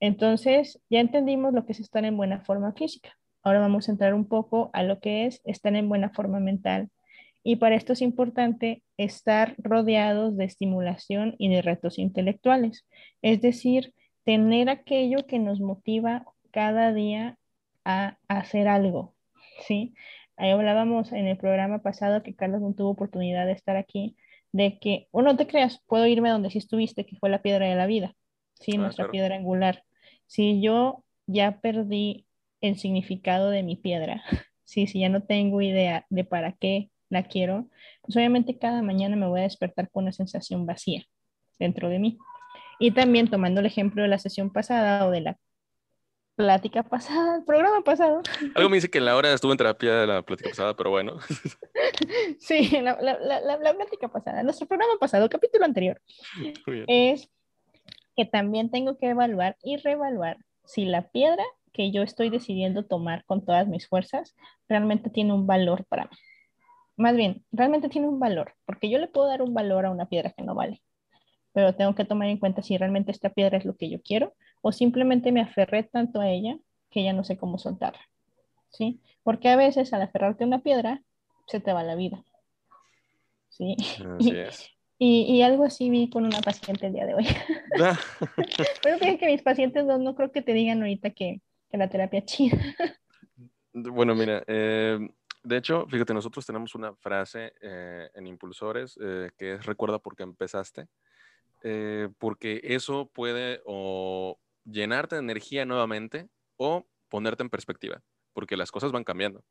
[0.00, 3.12] Entonces, ya entendimos lo que es estar en buena forma física
[3.42, 6.90] Ahora vamos a entrar un poco a lo que es estar en buena forma mental.
[7.44, 12.86] Y para esto es importante estar rodeados de estimulación y de retos intelectuales.
[13.20, 17.36] Es decir, tener aquello que nos motiva cada día
[17.84, 19.14] a hacer algo.
[19.66, 19.94] ¿sí?
[20.36, 24.16] Ahí hablábamos en el programa pasado que Carlos no tuvo oportunidad de estar aquí,
[24.52, 27.66] de que, o no te creas, puedo irme donde sí estuviste, que fue la piedra
[27.66, 28.14] de la vida,
[28.60, 28.72] ¿sí?
[28.76, 29.84] Ah, nuestra piedra angular.
[30.26, 32.26] Si yo ya perdí
[32.62, 34.22] el significado de mi piedra.
[34.64, 37.68] Sí, si ya no tengo idea de para qué la quiero,
[38.00, 41.04] pues obviamente cada mañana me voy a despertar con una sensación vacía
[41.58, 42.16] dentro de mí.
[42.78, 45.38] Y también tomando el ejemplo de la sesión pasada o de la
[46.36, 48.22] plática pasada, el programa pasado.
[48.54, 51.18] Algo me dice que la hora estuvo en terapia de la plática pasada, pero bueno.
[52.38, 56.00] Sí, la, la, la, la plática pasada, nuestro programa pasado, capítulo anterior,
[56.86, 57.30] es
[58.16, 63.24] que también tengo que evaluar y reevaluar si la piedra que yo estoy decidiendo tomar
[63.24, 64.34] con todas mis fuerzas
[64.68, 66.16] realmente tiene un valor para mí.
[66.96, 70.06] Más bien, realmente tiene un valor, porque yo le puedo dar un valor a una
[70.06, 70.82] piedra que no vale,
[71.52, 74.34] pero tengo que tomar en cuenta si realmente esta piedra es lo que yo quiero
[74.60, 76.56] o simplemente me aferré tanto a ella
[76.90, 78.00] que ya no sé cómo soltarla.
[78.70, 79.00] ¿Sí?
[79.22, 81.02] Porque a veces al aferrarte a una piedra
[81.46, 82.22] se te va la vida.
[83.48, 83.76] ¿Sí?
[84.18, 84.70] Así es.
[85.04, 87.26] Y, y, algo así vi con una paciente el día de hoy.
[88.84, 91.40] Pero fíjate que mis pacientes no, no creo que te digan ahorita que,
[91.78, 92.58] la terapia china.
[93.74, 94.98] Bueno, mira, eh,
[95.42, 100.14] de hecho, fíjate, nosotros tenemos una frase eh, en Impulsores eh, que es recuerda por
[100.14, 100.88] qué empezaste,
[102.18, 108.02] porque eso puede o llenarte de energía nuevamente o ponerte en perspectiva,
[108.34, 109.42] porque las cosas van cambiando.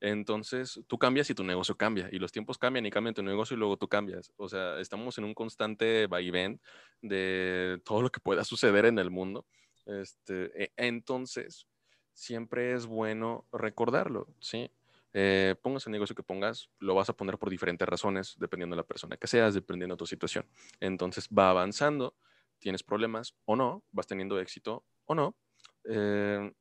[0.00, 3.54] Entonces, tú cambias y tu negocio cambia, y los tiempos cambian y cambian tu negocio
[3.54, 4.32] y luego tú cambias.
[4.36, 6.60] O sea, estamos en un constante vaivén
[7.00, 9.46] de todo lo que pueda suceder en el mundo.
[9.86, 11.66] Este, e, entonces,
[12.12, 14.70] siempre es bueno recordarlo, ¿sí?
[15.14, 18.82] Eh, pongas el negocio que pongas, lo vas a poner por diferentes razones, dependiendo de
[18.82, 20.46] la persona que seas, dependiendo de tu situación.
[20.80, 22.14] Entonces va avanzando,
[22.58, 25.36] tienes problemas o no, vas teniendo éxito o no,
[25.84, 26.52] eh,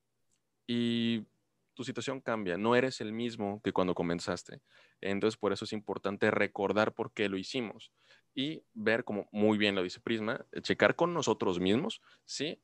[0.67, 1.25] y
[1.73, 4.61] tu situación cambia, no eres el mismo que cuando comenzaste.
[4.99, 7.91] Entonces por eso es importante recordar por qué lo hicimos
[8.33, 12.59] y ver, como muy bien lo dice Prisma, checar con nosotros mismos, ¿sí?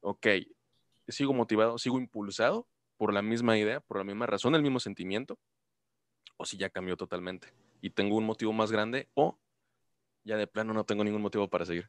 [0.00, 0.26] Ok,
[1.08, 5.38] sigo motivado, sigo impulsado por la misma idea, por la misma razón, el mismo sentimiento,
[6.36, 9.38] o si ya cambió totalmente y tengo un motivo más grande o
[10.24, 11.88] ya de plano no tengo ningún motivo para seguir.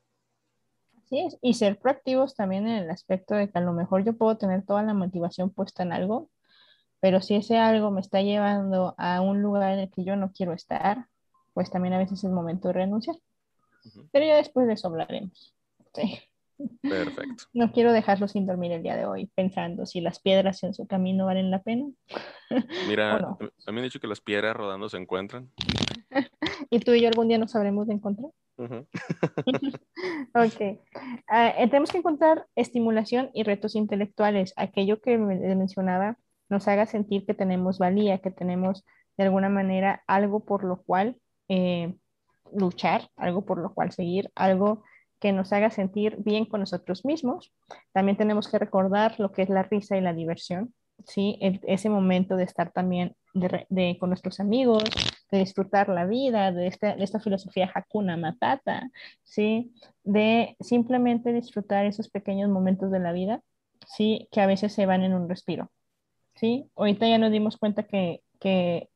[1.05, 4.37] Sí, y ser proactivos también en el aspecto de que a lo mejor yo puedo
[4.37, 6.29] tener toda la motivación puesta en algo,
[6.99, 10.31] pero si ese algo me está llevando a un lugar en el que yo no
[10.31, 11.07] quiero estar,
[11.53, 13.17] pues también a veces es momento de renunciar.
[14.11, 15.55] Pero ya después de eso hablaremos.
[15.95, 16.19] Sí.
[16.81, 17.45] Perfecto.
[17.53, 20.87] No quiero dejarlo sin dormir el día de hoy pensando si las piedras en su
[20.87, 21.85] camino valen la pena.
[22.87, 25.49] Mira, a mí me han dicho que las piedras rodando se encuentran.
[26.69, 28.31] ¿Y tú y yo algún día nos sabremos de encontrar?
[28.59, 30.79] ok.
[31.27, 34.53] Ah, eh, tenemos que encontrar estimulación y retos intelectuales.
[34.57, 36.17] Aquello que mencionaba
[36.49, 38.85] nos haga sentir que tenemos valía, que tenemos
[39.17, 41.95] de alguna manera algo por lo cual eh,
[42.53, 44.83] luchar, algo por lo cual seguir, algo
[45.19, 47.51] que nos haga sentir bien con nosotros mismos.
[47.91, 50.73] También tenemos que recordar lo que es la risa y la diversión,
[51.05, 51.37] ¿sí?
[51.41, 54.83] ese momento de estar también de, con nuestros amigos,
[55.31, 58.89] de disfrutar la vida, de esta, de esta filosofía Hakuna Matata,
[59.23, 59.73] ¿sí?
[60.03, 63.41] De simplemente disfrutar esos pequeños momentos de la vida,
[63.87, 64.27] ¿sí?
[64.31, 65.71] Que a veces se van en un respiro,
[66.35, 66.69] ¿sí?
[66.75, 68.89] Ahorita ya nos dimos cuenta que, que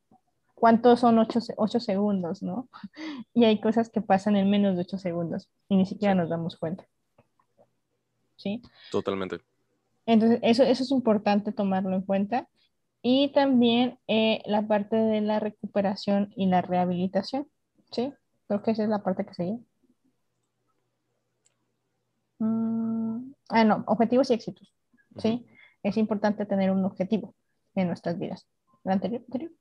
[0.64, 2.70] ¿cuántos son ocho, ocho, segundos, no?
[3.34, 6.56] Y hay cosas que pasan en menos de ocho segundos y ni siquiera nos damos
[6.56, 6.86] cuenta.
[8.36, 8.62] ¿Sí?
[8.90, 9.42] Totalmente.
[10.06, 12.48] Entonces, eso, eso es importante tomarlo en cuenta.
[13.02, 17.46] Y también eh, la parte de la recuperación y la rehabilitación.
[17.90, 18.14] ¿Sí?
[18.48, 19.58] Creo que esa es la parte que sigue.
[22.38, 24.72] Mm, ah, no, objetivos y éxitos.
[25.18, 25.44] ¿Sí?
[25.82, 27.34] Es importante tener un objetivo
[27.74, 28.46] en nuestras vidas.
[28.82, 29.20] ¿La anterior?
[29.26, 29.52] anterior?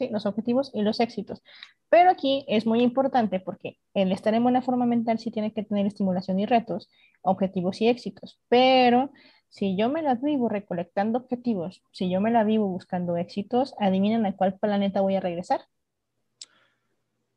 [0.00, 0.08] ¿Sí?
[0.10, 1.42] los objetivos y los éxitos.
[1.88, 5.62] Pero aquí es muy importante porque el estar en buena forma mental sí tiene que
[5.62, 6.90] tener estimulación y retos,
[7.22, 8.40] objetivos y éxitos.
[8.48, 9.12] Pero
[9.48, 14.24] si yo me la vivo recolectando objetivos, si yo me la vivo buscando éxitos, adivinen
[14.26, 15.60] a cuál planeta voy a regresar.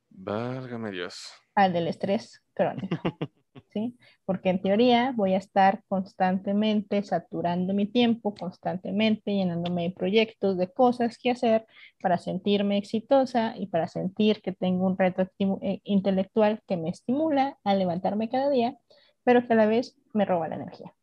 [0.10, 1.32] Válgame Dios.
[1.56, 2.98] Al del estrés crónico.
[3.74, 3.98] ¿sí?
[4.26, 10.72] Porque en teoría voy a estar constantemente saturando mi tiempo, constantemente llenándome de proyectos, de
[10.72, 11.66] cosas que hacer
[12.02, 17.58] para sentirme exitosa y para sentir que tengo un reto eh, intelectual que me estimula
[17.64, 18.78] a levantarme cada día,
[19.24, 20.94] pero que a la vez me roba la energía.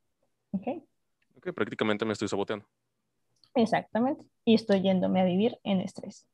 [0.52, 0.82] ¿Ok?
[1.36, 2.66] Ok, prácticamente me estoy saboteando.
[3.54, 4.24] Exactamente.
[4.44, 6.26] Y estoy yéndome a vivir en estrés.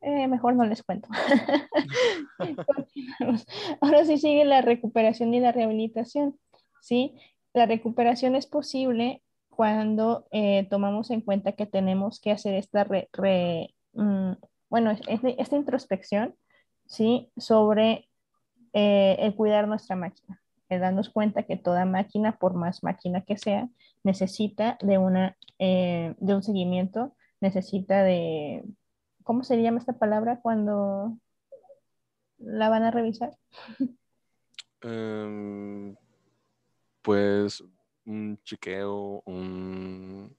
[0.00, 1.08] Eh, mejor no les cuento.
[3.80, 6.38] Ahora sí sigue la recuperación y la rehabilitación.
[6.80, 7.14] ¿sí?
[7.54, 14.32] La recuperación es posible cuando eh, tomamos en cuenta que tenemos que hacer esta, mm,
[14.68, 16.34] bueno, esta introspección
[16.84, 17.30] ¿sí?
[17.36, 18.08] sobre
[18.74, 20.42] eh, el cuidar nuestra máquina.
[20.68, 23.68] El darnos cuenta que toda máquina, por más máquina que sea,
[24.02, 28.64] necesita de, una, de un seguimiento, necesita de
[29.26, 31.18] ¿cómo se llama esta palabra cuando
[32.38, 33.36] la van a revisar?
[34.82, 35.96] Em,
[37.02, 37.64] pues
[38.04, 40.36] un chequeo, un...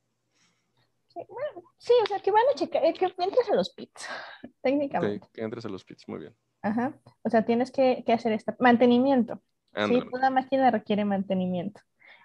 [1.80, 4.08] Sí, o sea, que van a checar, eh, que entres a los pits,
[4.62, 5.28] técnicamente.
[5.34, 6.36] que entres a los pits, muy bien.
[6.62, 9.42] Ajá, o sea, tienes que, hacer este mantenimiento.
[9.88, 11.82] Sí, toda máquina requiere mantenimiento.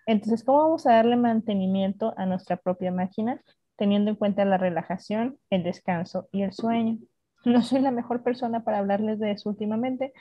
[0.06, 3.42] Entonces, ¿cómo vamos a darle mantenimiento a nuestra propia máquina?
[3.82, 6.98] Teniendo en cuenta la relajación, el descanso y el sueño.
[7.44, 10.12] No soy la mejor persona para hablarles de eso últimamente,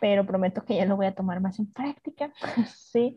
[0.00, 2.32] pero prometo que ya lo voy a tomar más en práctica.
[2.76, 3.14] sí.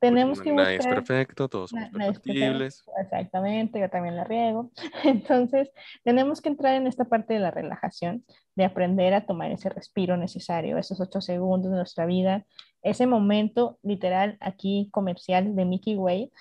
[0.00, 0.72] Tenemos que buscar...
[0.72, 2.84] es perfecto, todos somos perfectibles.
[3.00, 4.72] Exactamente, yo también la riego.
[5.04, 5.70] Entonces,
[6.02, 8.24] tenemos que entrar en esta parte de la relajación,
[8.56, 12.44] de aprender a tomar ese respiro necesario, esos ocho segundos de nuestra vida,
[12.82, 16.32] ese momento literal aquí comercial de Mickey Way,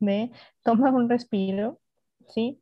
[0.00, 0.30] de
[0.62, 1.78] tomar un respiro,
[2.28, 2.60] ¿sí?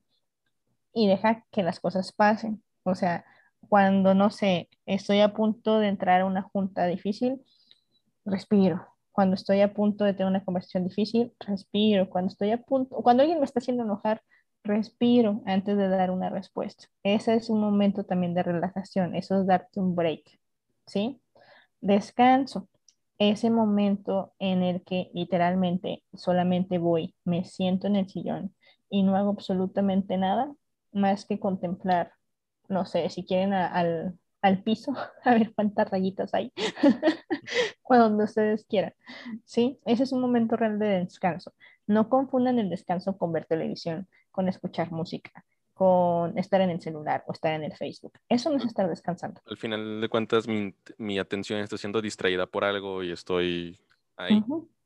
[0.93, 2.63] Y deja que las cosas pasen.
[2.85, 3.25] O sea,
[3.69, 7.43] cuando, no sé, estoy a punto de entrar a una junta difícil,
[8.25, 8.87] respiro.
[9.13, 12.09] Cuando estoy a punto de tener una conversación difícil, respiro.
[12.09, 14.23] Cuando estoy a punto, cuando alguien me está haciendo enojar,
[14.65, 16.85] respiro antes de dar una respuesta.
[17.03, 20.39] Ese es un momento también de relajación, eso es darte un break,
[20.87, 21.21] ¿sí?
[21.81, 22.69] Descanso,
[23.19, 28.55] ese momento en el que literalmente solamente voy, me siento en el sillón
[28.91, 30.53] y no hago absolutamente nada
[30.93, 32.13] más que contemplar,
[32.69, 34.93] no sé, si quieren al, al piso,
[35.25, 36.53] a ver cuántas rayitas hay,
[37.83, 38.95] cuando ustedes quieran.
[39.45, 39.79] ¿Sí?
[39.85, 41.53] Ese es un momento real de descanso.
[41.87, 47.25] No confundan el descanso con ver televisión, con escuchar música, con estar en el celular
[47.27, 48.13] o estar en el Facebook.
[48.29, 49.41] Eso no es estar descansando.
[49.47, 53.79] Al final de cuentas, mi, mi atención está siendo distraída por algo y estoy
[54.17, 54.45] ahí.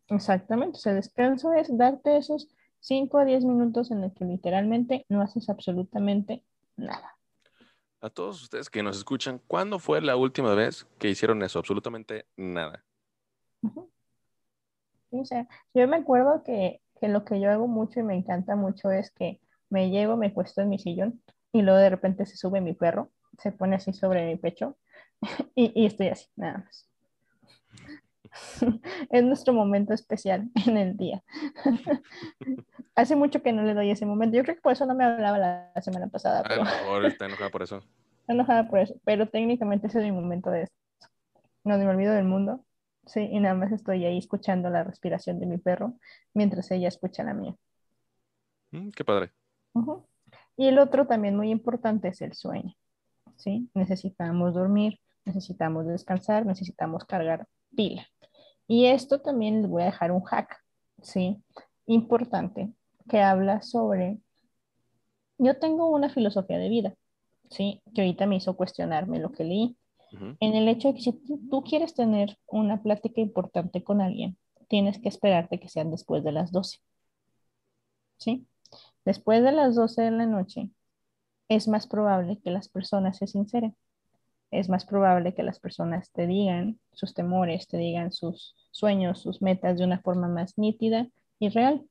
[0.09, 0.79] Exactamente.
[0.79, 2.49] O sea, descanso es darte esos
[2.85, 6.45] 5 a 10 minutos en el que literalmente no haces absolutamente
[6.77, 7.17] nada.
[8.03, 11.59] A todos ustedes que nos escuchan, ¿cuándo fue la última vez que hicieron eso?
[11.59, 12.85] Absolutamente nada.
[15.11, 18.55] o sea, yo me acuerdo que, que, lo que yo hago mucho y me encanta
[18.55, 21.23] mucho es que me llego, me cuesto en mi sillón
[21.53, 24.77] y luego de repente se sube mi perro, se pone así sobre mi pecho
[25.55, 26.87] y, y estoy así, nada más.
[29.11, 31.23] es nuestro momento especial en el día.
[32.95, 34.37] Hace mucho que no le doy ese momento.
[34.37, 36.43] Yo creo que por eso no me hablaba la semana pasada.
[36.47, 36.63] Pero...
[36.65, 37.83] Ah, está enojada por eso.
[38.21, 40.77] Está enojada por eso, pero técnicamente ese es mi momento de esto.
[41.65, 42.65] No me olvido del mundo.
[43.07, 45.95] Sí, y nada más estoy ahí escuchando la respiración de mi perro
[46.33, 47.55] mientras ella escucha la mía.
[48.71, 49.33] Mm, qué padre.
[50.57, 52.75] Y el otro también muy importante es el sueño.
[53.37, 53.71] ¿sí?
[53.75, 58.07] Necesitamos dormir, necesitamos descansar, necesitamos cargar pila.
[58.67, 60.63] Y esto también les voy a dejar un hack,
[61.03, 61.43] ¿sí?
[61.87, 62.73] Importante,
[63.09, 64.19] que habla sobre,
[65.39, 66.95] yo tengo una filosofía de vida,
[67.51, 67.83] ¿sí?
[67.95, 69.77] Que ahorita me hizo cuestionarme lo que leí.
[70.39, 71.13] En el hecho de que si
[71.51, 76.31] tú, quieres tener una plática importante con alguien, tienes que esperarte que sean después de
[76.31, 76.79] las 12.
[78.19, 78.47] ¿Sí?
[79.05, 80.71] Después de las 12 de la noche,
[81.49, 83.77] es más probable que las personas se sinceren
[84.59, 89.43] es más probable que las personas te digan sus temores, te digan sus sueños, sus
[89.43, 91.85] metas de una forma más nítida y real.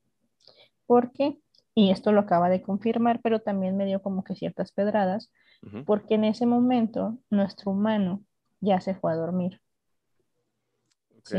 [0.86, 1.38] Porque,
[1.74, 5.30] y esto lo acaba de confirmar, pero también me dio como que ciertas pedradas,
[5.86, 8.22] porque en ese momento nuestro humano
[8.60, 9.60] ya se fue a dormir.
[11.18, 11.30] Ok,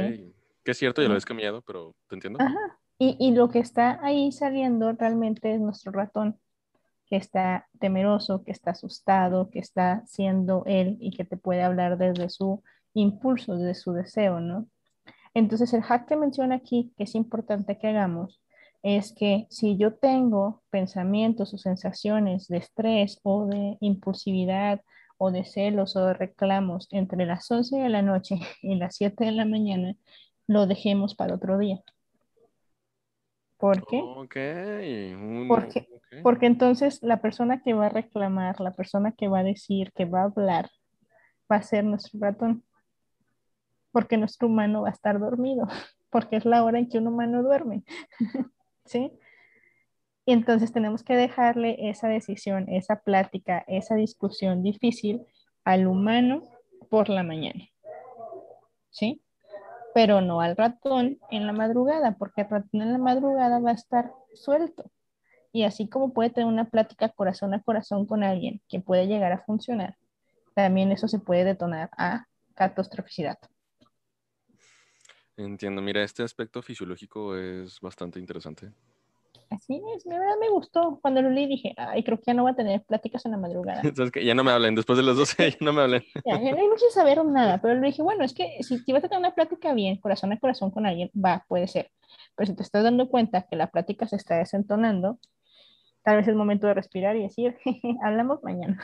[0.63, 2.39] que es cierto, ya lo habéis cambiado, pero te entiendo.
[2.41, 2.80] Ajá.
[2.97, 6.39] Y, y lo que está ahí saliendo realmente es nuestro ratón
[7.08, 11.97] que está temeroso, que está asustado, que está siendo él y que te puede hablar
[11.97, 14.68] desde su impulso, desde su deseo, ¿no?
[15.34, 18.41] Entonces el hack que menciona aquí, que es importante que hagamos,
[18.84, 24.82] es que si yo tengo pensamientos o sensaciones de estrés o de impulsividad
[25.18, 29.26] o de celos o de reclamos entre las 11 de la noche y las 7
[29.26, 29.95] de la mañana,
[30.47, 31.84] lo dejemos para otro día.
[33.58, 34.03] ¿Por qué?
[35.47, 35.88] Porque
[36.24, 40.06] porque entonces la persona que va a reclamar, la persona que va a decir, que
[40.06, 40.70] va a hablar,
[41.51, 42.64] va a ser nuestro ratón.
[43.91, 45.68] Porque nuestro humano va a estar dormido,
[46.10, 47.84] porque es la hora en que un humano duerme.
[48.86, 49.12] ¿Sí?
[50.26, 55.26] Y entonces tenemos que dejarle esa decisión, esa plática, esa discusión difícil
[55.64, 56.43] al humano
[56.89, 57.70] por la mañana.
[58.89, 59.22] ¿Sí?
[59.96, 63.76] Pero no al ratón en la madrugada, porque el ratón en la madrugada va a
[63.76, 64.91] estar suelto.
[65.54, 69.32] Y así como puede tener una plática corazón a corazón con alguien que puede llegar
[69.32, 69.98] a funcionar,
[70.54, 72.26] también eso se puede detonar a
[72.56, 73.38] catastroficidad.
[75.38, 78.74] Entiendo, mira, este aspecto fisiológico es bastante interesante.
[79.50, 81.00] Así es, verdad me gustó.
[81.02, 83.38] Cuando lo leí dije, ay, creo que ya no voy a tener pláticas en la
[83.38, 83.82] madrugada.
[83.84, 86.04] Entonces, que ya no me hablen, después de las 12 ya no me hablen.
[86.26, 88.91] ya, ya no hay mucho saber nada, pero le dije, bueno, es que si, si
[88.91, 91.91] vas a tener una plática bien, corazón a corazón con alguien, va, puede ser.
[92.36, 95.20] Pero si te estás dando cuenta que la plática se está desentonando,
[96.04, 97.58] tal vez es momento de respirar y decir,
[98.04, 98.84] hablamos mañana.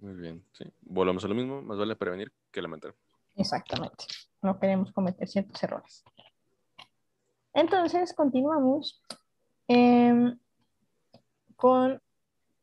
[0.00, 0.64] Muy bien, sí.
[0.82, 2.94] Volvamos a lo mismo, más vale prevenir que lamentar.
[3.34, 4.04] Exactamente.
[4.42, 6.04] No queremos cometer ciertos errores.
[7.56, 9.02] Entonces, continuamos
[9.66, 10.38] em,
[11.56, 12.02] con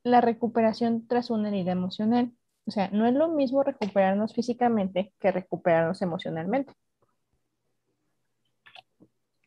[0.04, 2.32] la recuperación tras una herida emocional.
[2.68, 6.74] O sea, no es lo mismo recuperarnos físicamente que recuperarnos emocionalmente.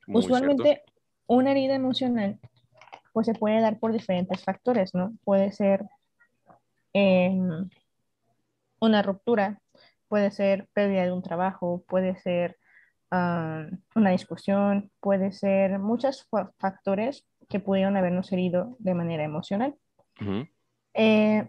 [0.09, 0.83] Usualmente,
[1.29, 2.41] una herida emocional
[3.13, 5.15] pues se puede dar por diferentes factores, ¿no?
[5.25, 5.87] Puede ser
[6.93, 7.71] em,
[8.81, 9.63] una ruptura,
[10.09, 12.59] puede ser pérdida de un trabajo, puede ser
[13.11, 16.29] una discusión, puede ser muchos
[16.59, 19.77] factores que pudieron habernos herido de manera emocional.
[20.95, 21.49] Eh,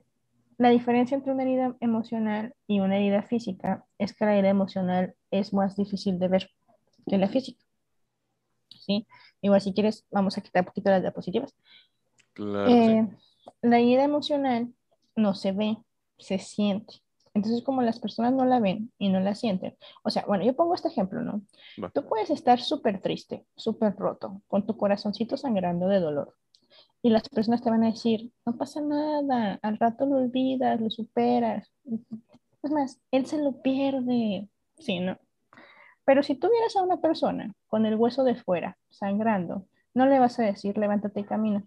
[0.58, 5.16] la diferencia entre una herida emocional y una herida física es que la herida emocional
[5.32, 6.49] es más difícil de ver
[7.08, 7.64] que la física.
[8.70, 9.08] ¿sí?
[9.41, 11.55] Igual si quieres, vamos a quitar un poquito las diapositivas.
[12.34, 13.08] Claro, eh,
[13.62, 14.74] La herida emocional
[15.16, 15.78] no se ve,
[16.18, 16.95] se siente.
[17.38, 20.56] Entonces, como las personas no la ven y no la sienten, o sea, bueno, yo
[20.56, 21.44] pongo este ejemplo, ¿no?
[21.94, 26.34] Tú puedes estar súper triste, súper roto, con tu corazoncito sangrando de dolor.
[27.04, 30.90] Y las personas te van a decir, no pasa nada, al rato lo olvidas, lo
[30.90, 31.72] superas.
[32.64, 34.50] Es más, él se lo pierde.
[34.80, 35.20] Sí, ¿no?
[36.06, 40.40] Pero si tú a una persona con el hueso de fuera, sangrando, no le vas
[40.40, 41.64] a decir, levántate y camina.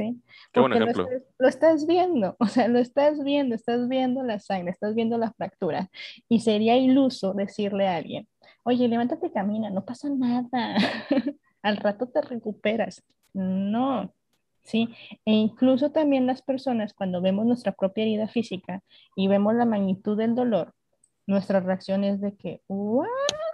[0.00, 0.22] ¿Sí?
[0.50, 1.06] Qué buen ejemplo.
[1.38, 5.32] Lo estás, viendo, o sea, lo estás viendo, estás viendo la sangre, estás viendo la
[5.32, 5.90] fractura.
[6.26, 8.26] Y sería iluso decirle a alguien,
[8.62, 10.48] oye, levántate y camina, no pasa nada.
[11.62, 13.02] Al rato te recuperas.
[13.34, 14.14] No,
[14.62, 14.88] ¿sí?
[15.26, 18.82] E incluso también las personas, cuando vemos nuestra propia herida física
[19.14, 20.72] y vemos la magnitud del dolor,
[21.26, 23.06] nuestra reacción es de que, ¿what?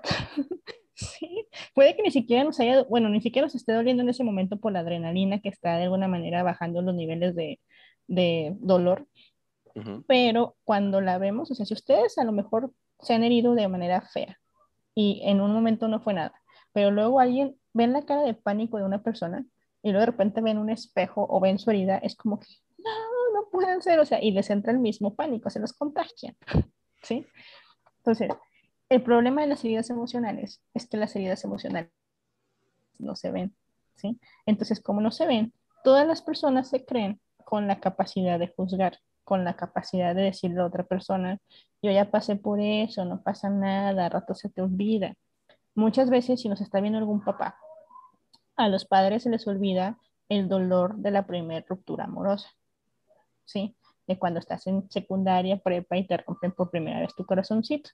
[0.96, 4.24] sí, puede que ni siquiera nos haya, bueno, ni siquiera nos esté doliendo en ese
[4.24, 7.60] momento por la adrenalina que está de alguna manera bajando los niveles de,
[8.06, 9.06] de dolor,
[10.06, 13.68] pero cuando la vemos, o sea, si ustedes a lo mejor se han herido de
[13.68, 14.38] manera fea
[14.94, 16.32] y en un momento no fue nada,
[16.72, 19.44] pero luego alguien ve la cara de pánico de una persona
[19.82, 22.46] y luego de repente ven un espejo o ven su herida, es como que
[22.78, 22.90] no,
[23.34, 26.34] no pueden ser, o sea, y les entra el mismo pánico, se los contagian,
[27.02, 27.26] ¿sí?
[27.98, 28.30] Entonces,
[28.88, 31.90] el problema de las heridas emocionales es que las heridas emocionales
[32.98, 33.54] no se ven,
[33.96, 34.18] ¿sí?
[34.46, 35.52] Entonces, como no se ven,
[35.84, 40.60] todas las personas se creen con la capacidad de juzgar, con la capacidad de decirle
[40.60, 41.38] a otra persona,
[41.82, 45.14] yo ya pasé por eso, no pasa nada, a rato se te olvida.
[45.74, 47.58] Muchas veces, si nos está viendo algún papá,
[48.56, 52.48] a los padres se les olvida el dolor de la primera ruptura amorosa,
[53.44, 53.76] ¿sí?
[54.06, 57.90] De cuando estás en secundaria, prepa y te rompen por primera vez tu corazoncito.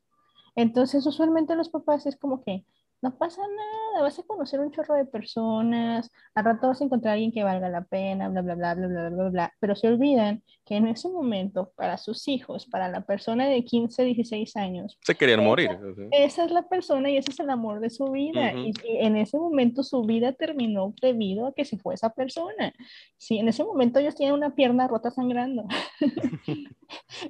[0.57, 2.65] Entonces, usualmente los papás es como que,
[3.03, 7.11] no pasa nada, vas a conocer un chorro de personas, al rato vas a encontrar
[7.11, 9.89] a alguien que valga la pena, bla, bla, bla, bla, bla, bla, bla, pero se
[9.89, 14.99] olvidan que en ese momento, para sus hijos, para la persona de 15, 16 años,
[15.03, 15.71] se querían morir.
[16.13, 18.53] Esa es la persona y ese es el amor de su vida.
[18.53, 22.73] y, en ese momento su vida terminó debido a que se fue esa persona.
[23.17, 25.65] Sí, en ese momento ellos tienen una pierna rota sangrando.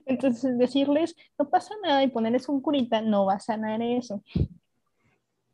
[0.07, 4.23] Entonces, decirles, no pasa nada y ponerles un curita no va a sanar eso.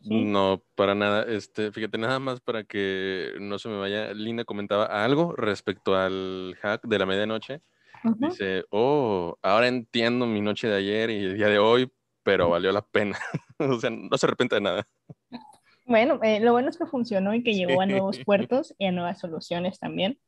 [0.01, 1.24] No, para nada.
[1.24, 4.12] Este, fíjate, nada más para que no se me vaya.
[4.14, 7.61] Linda comentaba algo respecto al hack de la medianoche.
[8.18, 11.90] Dice, oh, ahora entiendo mi noche de ayer y el día de hoy,
[12.22, 13.18] pero valió la pena.
[13.59, 14.88] o sea, no se arrepiente de nada.
[15.84, 18.92] Bueno, eh, lo bueno es que funcionó y que llegó a nuevos puertos y a
[18.92, 20.18] nuevas soluciones también.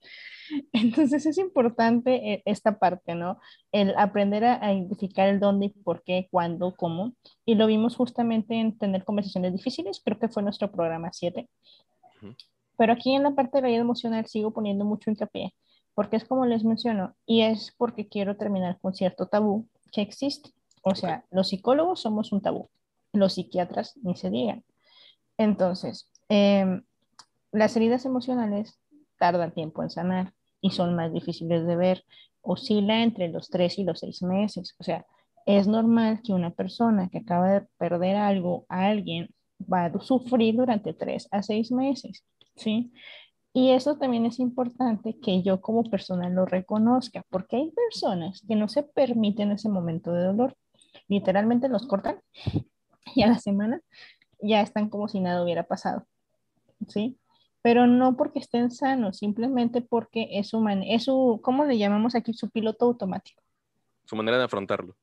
[0.73, 3.39] Entonces es importante eh, esta parte, ¿no?
[3.73, 7.15] El aprender a, identificar el dónde y por qué, cuándo, cómo.
[7.45, 11.49] Y lo vimos justamente en tener conversaciones difíciles, creo que fue nuestro programa 7.
[12.77, 15.55] Pero aquí en la parte de la vida emocional sigo poniendo mucho hincapié,
[15.95, 20.51] porque es como les menciono, y es porque quiero terminar con cierto tabú que existe.
[20.83, 22.71] O sea, los psicólogos somos un tabú,
[23.13, 24.65] los psiquiatras ni se digan.
[25.37, 26.83] Entonces, em,
[27.53, 28.79] las heridas emocionales
[29.19, 32.05] tardan tiempo en sanar y son más difíciles de ver.
[32.43, 34.75] Oscila entre los tres y los seis meses.
[34.79, 35.05] O sea,
[35.47, 39.29] es normal que una persona que acaba de perder algo a alguien
[39.61, 42.25] va a sufrir durante tres a seis meses,
[42.57, 42.93] ¿sí?
[43.53, 48.55] Y eso también es importante que yo como persona lo reconozca, porque hay personas que
[48.55, 50.57] no se permiten ese momento de dolor.
[51.09, 52.21] Literalmente los cortan
[53.15, 53.81] y a la semana
[54.41, 56.07] ya están como si nada hubiera pasado,
[56.89, 57.19] ¿sí?
[57.63, 62.33] Pero no porque estén sanos, simplemente porque es su, es su, ¿cómo le llamamos aquí?
[62.33, 63.43] Su piloto automático.
[64.05, 64.97] Su manera de afrontarlo.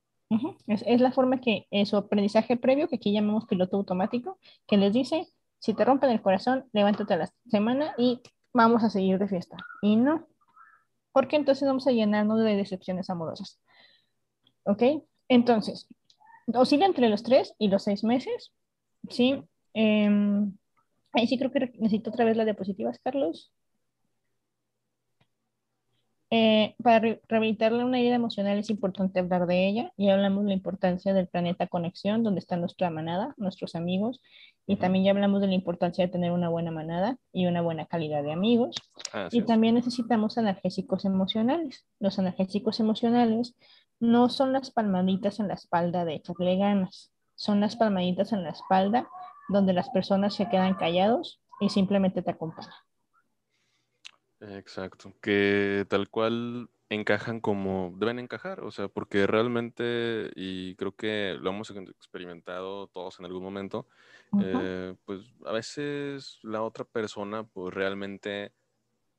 [0.67, 4.77] es, es, la forma que es su aprendizaje previo, que aquí llamamos piloto automático, que
[4.77, 5.27] les dice,
[5.59, 8.21] si te rompen el corazón, levántate a la semana y
[8.53, 9.57] vamos a seguir de fiesta.
[9.81, 10.27] Y no,
[11.13, 13.59] porque entonces vamos a llenarnos de decepciones amorosas.
[14.63, 14.83] ¿Ok?
[15.29, 15.87] Entonces,
[16.53, 18.51] oscila entre los tres y los seis meses,
[19.09, 19.43] ¿sí?
[19.73, 20.09] Eh,
[21.17, 23.51] Ahí sí creo que necesito otra vez las diapositivas, Carlos.
[26.29, 30.53] Eh, para rehabilitarle una herida emocional es importante hablar de ella y hablamos de la
[30.53, 34.21] importancia del planeta conexión, donde está nuestra manada, nuestros amigos,
[34.67, 37.87] y también ya hablamos de la importancia de tener una buena manada y una buena
[37.87, 38.75] calidad de amigos.
[39.31, 41.87] y también necesitamos analgésicos emocionales.
[41.99, 43.55] Los analgésicos emocionales
[43.99, 48.49] no son las palmaditas en la espalda de echarle ganas, son las palmaditas en la
[48.51, 49.07] espalda
[49.47, 52.73] donde las personas se quedan callados y simplemente te acompañan.
[54.39, 61.35] Exacto, que tal cual encajan como deben encajar, o sea, porque realmente, y creo que
[61.39, 63.87] lo hemos experimentado todos en algún momento,
[64.39, 68.53] eh, pues a veces la otra persona, pues realmente,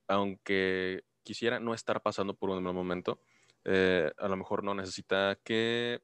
[0.07, 3.21] aunque quisiera no estar pasando por un mal momento,
[3.65, 6.01] eh, a lo mejor no necesita que,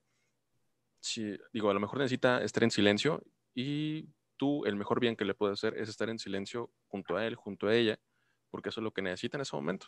[1.01, 3.23] si, digo, a lo mejor necesita estar en silencio
[3.55, 7.27] y tú el mejor bien que le puedes hacer es estar en silencio junto a
[7.27, 7.99] él, junto a ella,
[8.51, 9.87] porque eso es lo que necesita en ese momento.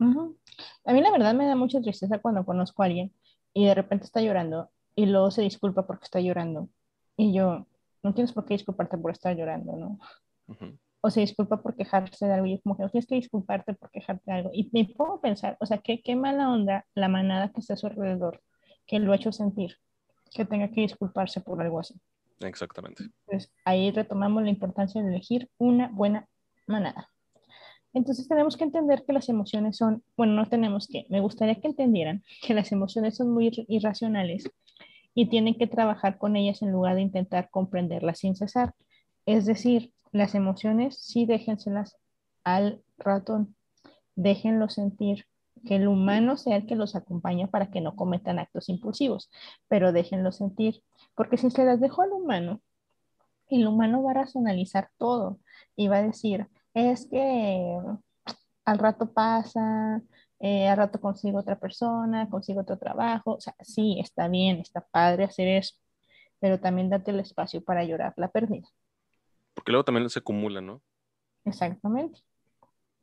[0.00, 3.12] A mí la verdad me da mucha tristeza cuando conozco a alguien
[3.52, 6.68] y de repente está llorando y luego se disculpa porque está llorando.
[7.16, 7.66] Y yo,
[8.02, 9.98] no tienes por qué disculparte por estar llorando, ¿no?
[11.00, 13.74] O se disculpa por quejarse de algo y yo como que no tienes que disculparte
[13.74, 14.50] por quejarte de algo.
[14.52, 17.76] Y me puedo pensar, o sea, qué, qué mala onda la manada que está a
[17.76, 18.42] su alrededor,
[18.86, 19.76] que lo ha hecho sentir,
[20.30, 21.94] que tenga que disculparse por algo así.
[22.40, 23.04] Exactamente.
[23.26, 26.28] Entonces, ahí retomamos la importancia de elegir una buena
[26.66, 27.10] manada.
[27.94, 31.68] Entonces tenemos que entender que las emociones son, bueno, no tenemos que, me gustaría que
[31.68, 34.50] entendieran que las emociones son muy irracionales
[35.14, 38.74] y tienen que trabajar con ellas en lugar de intentar comprenderlas sin cesar.
[39.26, 41.96] Es decir, las emociones sí déjenselas
[42.44, 43.56] al ratón,
[44.14, 45.26] déjenlo sentir,
[45.66, 49.30] que el humano sea el que los acompaña para que no cometan actos impulsivos,
[49.68, 50.82] pero déjenlo sentir,
[51.14, 52.60] porque si se las dejo al humano,
[53.48, 55.38] el humano va a racionalizar todo
[55.76, 57.78] y va a decir, es que
[58.64, 60.02] al rato pasa,
[60.40, 64.80] eh, al rato consigo otra persona, consigo otro trabajo, o sea, sí, está bien, está
[64.82, 65.74] padre hacer eso,
[66.40, 68.68] pero también date el espacio para llorar la pérdida.
[69.54, 70.82] Porque luego también se acumula, ¿no?
[71.44, 72.20] Exactamente.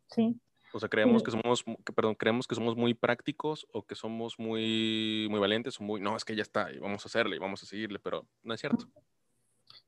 [0.07, 0.39] Sí.
[0.75, 1.63] O sea, creemos que somos,
[1.95, 6.17] perdón, creemos que somos muy prácticos o que somos muy, muy valientes o muy, no,
[6.17, 8.59] es que ya está, y vamos a hacerle, y vamos a seguirle, pero no es
[8.59, 8.85] cierto.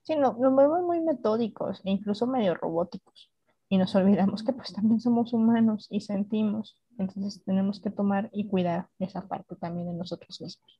[0.04, 3.30] Sí, no, nos vemos muy metódicos e incluso medio robóticos.
[3.68, 6.78] Y nos olvidamos que pues también somos humanos y sentimos.
[6.98, 10.80] Entonces tenemos que tomar y cuidar esa parte también de nosotros mismos.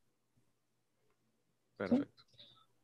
[1.76, 2.24] Perfecto.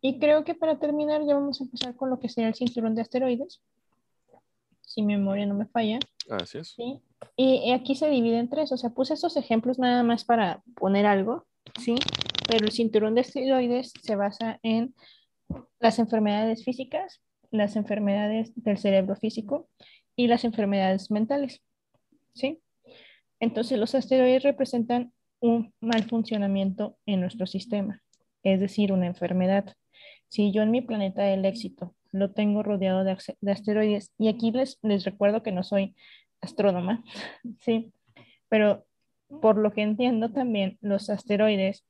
[0.01, 2.95] Y creo que para terminar ya vamos a empezar con lo que sería el cinturón
[2.95, 3.61] de asteroides.
[4.81, 5.99] Si mi memoria no me falla.
[6.29, 6.67] Así es.
[6.67, 7.01] ¿sí?
[7.35, 11.05] Y aquí se divide en tres, o sea, puse estos ejemplos nada más para poner
[11.05, 11.45] algo,
[11.79, 11.95] ¿sí?
[12.47, 14.93] Pero el cinturón de esteroides se basa en
[15.79, 17.21] las enfermedades físicas,
[17.51, 19.67] las enfermedades del cerebro físico
[20.15, 21.61] y las enfermedades mentales,
[22.33, 22.61] ¿sí?
[23.39, 28.01] Entonces, los asteroides representan un mal funcionamiento en nuestro sistema,
[28.43, 29.75] es decir, una enfermedad.
[30.29, 34.51] Si yo en mi planeta del éxito lo tengo rodeado de, de asteroides, y aquí
[34.51, 35.95] les, les recuerdo que no soy
[36.43, 37.03] astrónoma,
[37.59, 37.91] ¿sí?
[38.49, 38.85] Pero
[39.41, 41.85] por lo que entiendo también, los asteroides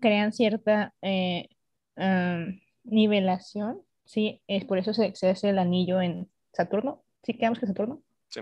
[0.00, 1.48] crean cierta eh,
[2.84, 4.42] nivelación, ¿sí?
[4.46, 8.02] Es por eso se, hace el anillo en Saturno, ¿sí quedamos que Saturno?
[8.28, 8.40] Sí.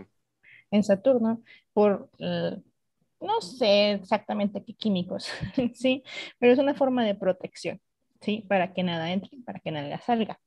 [0.71, 1.43] En Saturno,
[1.73, 2.57] por, eh,
[3.21, 5.29] no sé exactamente qué químicos,
[5.75, 6.03] ¿sí?
[6.39, 7.81] Pero es una forma de protección,
[8.21, 8.45] ¿sí?
[8.49, 10.41] Para que nada entre, para que nada salga.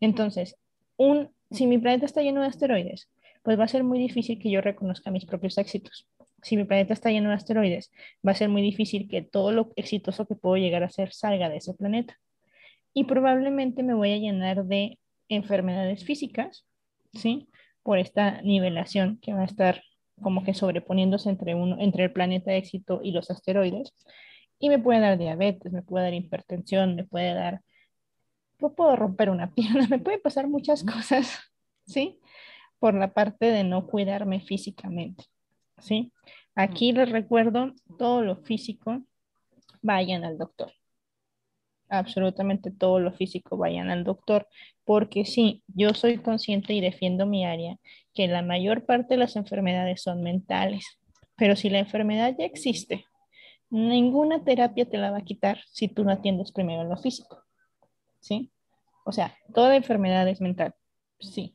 [0.00, 0.56] Entonces,
[0.96, 3.08] un, si mi planeta está lleno de asteroides,
[3.44, 6.08] pues va a ser muy difícil que yo reconozca mis propios éxitos.
[6.42, 7.92] Si mi planeta está lleno de asteroides,
[8.26, 11.50] va a ser muy difícil que todo lo exitoso que puedo llegar a ser salga
[11.50, 12.18] de ese planeta.
[12.94, 16.66] Y probablemente me voy a llenar de enfermedades físicas,
[17.12, 17.48] ¿sí?
[17.82, 19.82] Por esta nivelación que va a estar
[20.22, 23.92] como que sobreponiéndose entre, uno, entre el planeta éxito y los asteroides.
[24.58, 27.60] Y me puede dar diabetes, me puede dar hipertensión, me puede dar,
[28.58, 31.40] puedo romper una pierna, me puede pasar muchas cosas,
[31.84, 32.20] ¿sí?
[32.84, 35.24] Por la parte de no cuidarme físicamente,
[35.78, 36.12] ¿sí?
[36.54, 39.00] Aquí les recuerdo, todo lo físico,
[39.80, 40.70] vayan al doctor.
[41.88, 44.46] Absolutamente todo lo físico, vayan al doctor,
[44.84, 47.78] porque sí, yo soy consciente y defiendo mi área,
[48.12, 50.84] que la mayor parte de las enfermedades son mentales,
[51.36, 53.06] pero si la enfermedad ya existe,
[53.70, 57.44] ninguna terapia te la va a quitar si tú no atiendes primero lo físico,
[58.20, 58.52] ¿sí?
[59.06, 60.74] O sea, toda enfermedad es mental,
[61.18, 61.53] sí,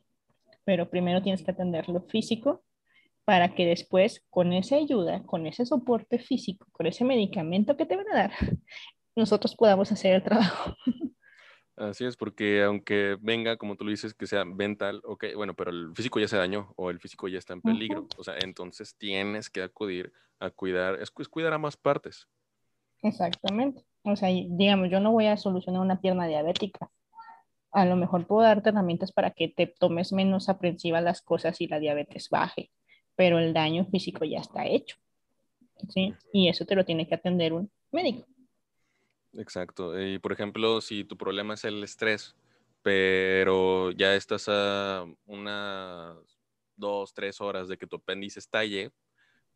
[0.70, 2.62] pero primero tienes que atender lo físico
[3.24, 7.96] para que después, con esa ayuda, con ese soporte físico, con ese medicamento que te
[7.96, 8.30] van a dar,
[9.16, 10.76] nosotros podamos hacer el trabajo.
[11.74, 15.72] Así es, porque aunque venga, como tú lo dices, que sea mental, ok, bueno, pero
[15.72, 18.06] el físico ya se dañó o el físico ya está en peligro.
[18.16, 22.28] O sea, entonces tienes que acudir a cuidar, es, es, cuidar a más partes.
[23.02, 23.84] Exactamente.
[24.04, 26.92] O sea, digamos, yo no voy a solucionar una pierna diabética,
[27.72, 31.68] a lo mejor puedo darte herramientas para que te tomes menos aprensiva las cosas y
[31.68, 32.70] la diabetes baje,
[33.16, 34.96] pero el daño físico ya está hecho.
[35.88, 36.14] ¿sí?
[36.32, 38.26] Y eso te lo tiene que atender un médico.
[39.34, 40.00] Exacto.
[40.00, 42.34] Y por ejemplo, si tu problema es el estrés,
[42.82, 46.16] pero ya estás a unas
[46.76, 48.90] dos, tres horas de que tu apéndice estalle,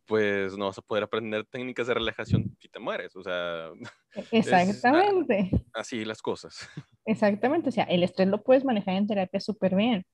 [0.06, 3.14] pues no vas a poder aprender técnicas de relajación si te mueres.
[3.16, 3.70] O sea,
[4.32, 5.50] exactamente.
[5.72, 6.68] así las cosas.
[7.06, 7.68] Exactamente.
[7.68, 10.06] O sea, el estrés lo puedes manejar en terapia súper bien,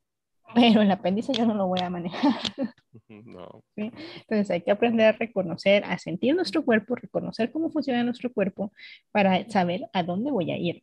[0.55, 2.35] pero el apéndice yo no lo voy a manejar.
[3.09, 3.65] No.
[3.75, 3.91] ¿Sí?
[4.21, 8.73] Entonces hay que aprender a reconocer, a sentir nuestro cuerpo, reconocer cómo funciona nuestro cuerpo
[9.11, 10.83] para saber a dónde voy a ir.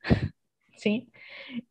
[0.75, 1.09] ¿Sí?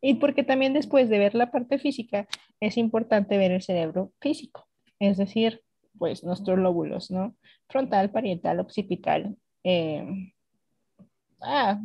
[0.01, 2.27] Y porque también después de ver la parte física,
[2.61, 4.67] es importante ver el cerebro físico.
[4.99, 5.63] Es decir,
[5.99, 7.37] pues nuestros lóbulos, ¿no?
[7.69, 9.37] Frontal, parietal, occipital.
[9.65, 10.33] Eh,
[11.43, 11.81] ah,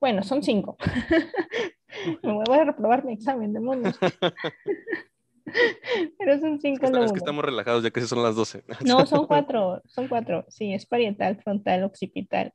[0.00, 0.76] bueno, son cinco.
[2.22, 3.98] Me voy a reprobar mi examen, demonios.
[6.18, 7.06] Pero son cinco lóbulos.
[7.06, 8.64] Es que estamos relajados, ya que son las doce.
[8.84, 10.44] no, son cuatro, son cuatro.
[10.48, 12.52] Sí, es parietal, frontal, occipital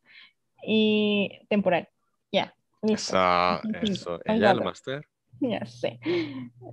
[0.63, 1.89] y temporal.
[2.31, 2.53] Ya.
[2.81, 3.17] Eso,
[3.81, 4.19] eso.
[4.25, 5.05] ¿Ella el máster?
[5.39, 5.99] Ya sé.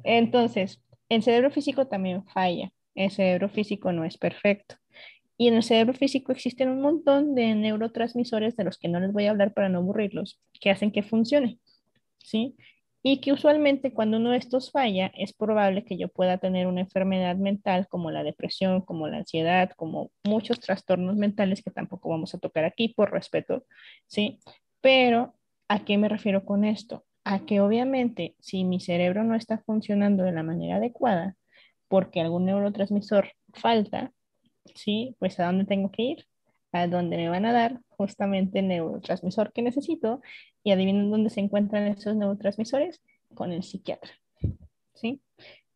[0.05, 4.77] Entonces, el cerebro físico también falla el cerebro físico no es perfecto.
[5.39, 9.13] Y en el cerebro físico existen un montón de neurotransmisores de los que no les
[9.13, 11.59] voy a hablar para no aburrirlos, que hacen que funcione.
[12.19, 12.57] ¿Sí?
[13.09, 16.81] y que usualmente cuando uno de estos falla es probable que yo pueda tener una
[16.81, 22.35] enfermedad mental como la depresión, como la ansiedad, como muchos trastornos mentales que tampoco vamos
[22.35, 23.65] a tocar aquí por respeto,
[24.09, 24.41] ¿sí?
[24.81, 25.37] Pero,
[25.69, 27.05] ¿a qué me refiero con esto?
[27.23, 31.37] A que obviamente si mi cerebro no está funcionando de la manera adecuada
[31.89, 34.13] porque algún neurotransmisor falta,
[34.75, 35.17] ¿sí?
[35.19, 36.27] Pues a dónde tengo que ir?
[36.73, 40.21] A dónde me van a dar justamente el neurotransmisor que necesito
[40.63, 43.01] y adivinen dónde se encuentran esos neurotransmisores
[43.35, 44.13] con el psiquiatra.
[44.95, 45.21] ¿Sí?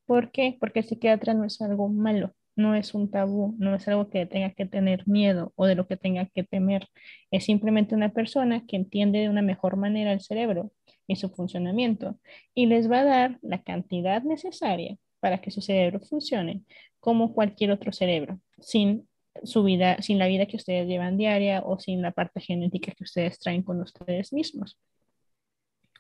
[0.07, 0.57] ¿Por qué?
[0.59, 4.27] Porque el psiquiatra no es algo malo, no es un tabú, no es algo que
[4.27, 6.89] tenga que tener miedo o de lo que tenga que temer.
[7.31, 10.73] Es simplemente una persona que entiende de una mejor manera el cerebro
[11.07, 12.19] y su funcionamiento
[12.55, 16.63] y les va a dar la cantidad necesaria para que su cerebro funcione
[16.99, 19.09] como cualquier otro cerebro, sin
[19.45, 23.05] su vida, sin la vida que ustedes llevan diaria o sin la parte genética que
[23.05, 24.79] ustedes traen con ustedes mismos.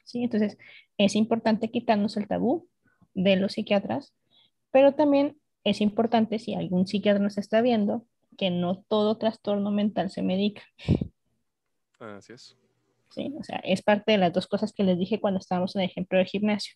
[0.04, 0.24] ¿Sí?
[0.24, 0.58] Entonces,
[0.98, 2.68] es importante quitarnos el tabú
[3.14, 4.14] de los psiquiatras,
[4.70, 8.06] pero también es importante, si algún psiquiatra nos está viendo,
[8.36, 10.62] que no todo trastorno mental se medica.
[11.98, 12.56] Así es.
[13.10, 15.82] Sí, o sea, es parte de las dos cosas que les dije cuando estábamos en
[15.82, 16.74] el ejemplo del gimnasio.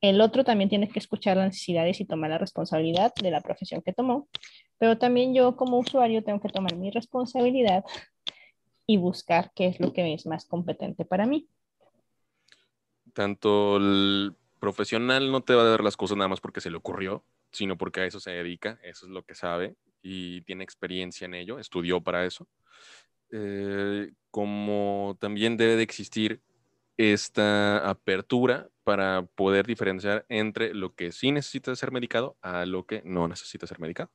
[0.00, 3.82] El otro también tiene que escuchar las necesidades y tomar la responsabilidad de la profesión
[3.82, 4.28] que tomó,
[4.78, 7.84] pero también yo como usuario tengo que tomar mi responsabilidad
[8.86, 11.48] y buscar qué es lo que es más competente para mí.
[13.12, 16.76] Tanto el profesional no te va a dar las cosas nada más porque se le
[16.76, 21.26] ocurrió, sino porque a eso se dedica, eso es lo que sabe y tiene experiencia
[21.26, 22.46] en ello, estudió para eso.
[23.32, 26.40] Eh, como también debe de existir
[27.00, 33.00] esta apertura para poder diferenciar entre lo que sí necesita ser medicado a lo que
[33.06, 34.10] no necesita ser medicado.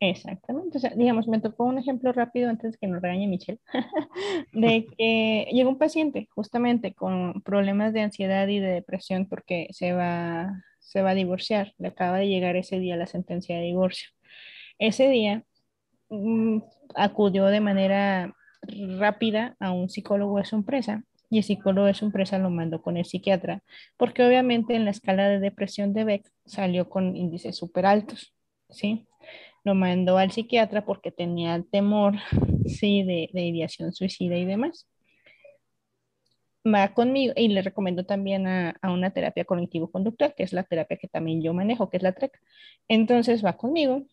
[0.00, 0.78] Exactamente.
[0.78, 3.60] O sea, digamos, me tocó un ejemplo rápido antes que nos regañe Michelle,
[4.52, 9.92] de que llegó un paciente justamente con problemas de ansiedad y de depresión porque se
[9.92, 11.74] va, se va a divorciar.
[11.76, 14.08] Le acaba de llegar ese día la sentencia de divorcio.
[14.78, 15.42] Ese día
[16.08, 16.60] mm,
[16.94, 18.34] acudió de manera
[18.98, 22.82] rápida a un psicólogo de su empresa y el psicólogo de su empresa lo mandó
[22.82, 23.62] con el psiquiatra,
[23.96, 28.34] porque obviamente en la escala de depresión de Beck salió con índices súper altos,
[28.70, 29.06] ¿sí?
[29.64, 32.14] Lo mandó al psiquiatra porque tenía temor,
[32.66, 34.88] sí, de, de ideación suicida y demás.
[36.66, 40.98] Va conmigo y le recomiendo también a, a una terapia cognitivo-conductual, que es la terapia
[40.98, 42.38] que también yo manejo, que es la TREC.
[42.88, 44.06] Entonces va conmigo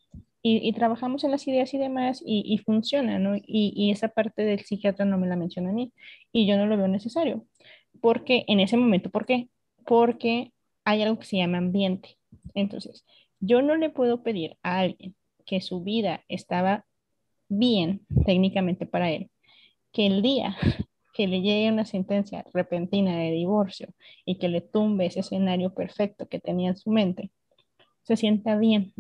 [0.48, 3.36] y, trabajamos en las ideas y demás y, funciona, ¿no?
[3.36, 5.92] Y, esa parte del psiquiatra no me la menciona a mí
[6.32, 7.48] y yo no lo veo necesario.
[8.00, 9.50] Porque en ese momento, ¿por qué?
[9.88, 10.52] Porque
[10.84, 12.20] hay algo que se llama ambiente.
[12.54, 13.06] Entonces,
[13.40, 15.16] yo no le puedo pedir a alguien
[15.48, 16.86] que su vida estaba
[17.50, 19.32] bien técnicamente para él,
[19.92, 20.56] que el día
[21.16, 23.88] que le llegue una sentencia repentina de divorcio
[24.26, 27.32] y que le tumbe ese escenario perfecto que tenía en su mente,
[28.04, 28.94] se sienta bien.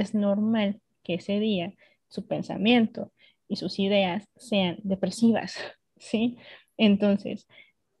[0.00, 1.74] Es normal que ese día
[2.08, 3.12] su pensamiento
[3.46, 5.56] y sus ideas sean depresivas,
[5.98, 6.38] ¿sí?
[6.78, 7.46] Entonces,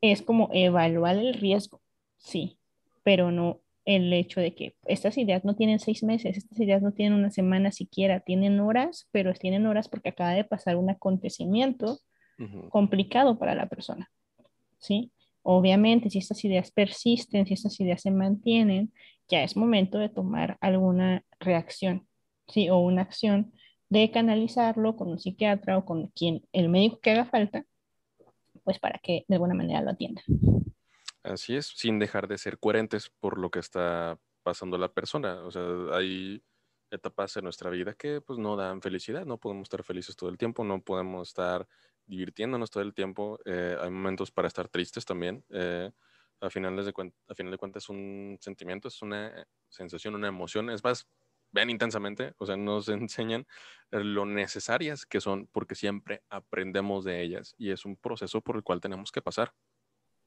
[0.00, 1.82] es como evaluar el riesgo,
[2.16, 2.56] sí,
[3.02, 6.92] pero no el hecho de que estas ideas no tienen seis meses, estas ideas no
[6.92, 11.98] tienen una semana siquiera, tienen horas, pero tienen horas porque acaba de pasar un acontecimiento
[12.70, 14.10] complicado para la persona,
[14.78, 15.12] ¿sí?
[15.42, 18.92] Obviamente, si estas ideas persisten, si estas ideas se mantienen,
[19.32, 22.06] ya es momento de tomar alguna reacción,
[22.48, 22.68] ¿sí?
[22.68, 23.54] O una acción
[23.88, 27.64] de canalizarlo con un psiquiatra o con quien, el médico que haga falta,
[28.62, 30.22] pues para que de alguna manera lo atienda.
[31.22, 35.40] Así es, sin dejar de ser coherentes por lo que está pasando la persona.
[35.46, 35.62] O sea,
[35.94, 36.42] hay
[36.90, 40.36] etapas en nuestra vida que pues no dan felicidad, no podemos estar felices todo el
[40.36, 41.66] tiempo, no podemos estar
[42.04, 45.42] divirtiéndonos todo el tiempo, eh, hay momentos para estar tristes también.
[45.48, 45.90] Eh,
[46.42, 46.92] a, final de
[47.28, 51.06] a final de cuentas es un sentimiento, es una sensación, una emoción, es más,
[51.52, 53.46] vean intensamente, o sea, nos enseñan
[53.90, 58.62] lo necesarias que son porque siempre aprendemos de ellas y es un proceso por el
[58.62, 59.52] cual tenemos que pasar.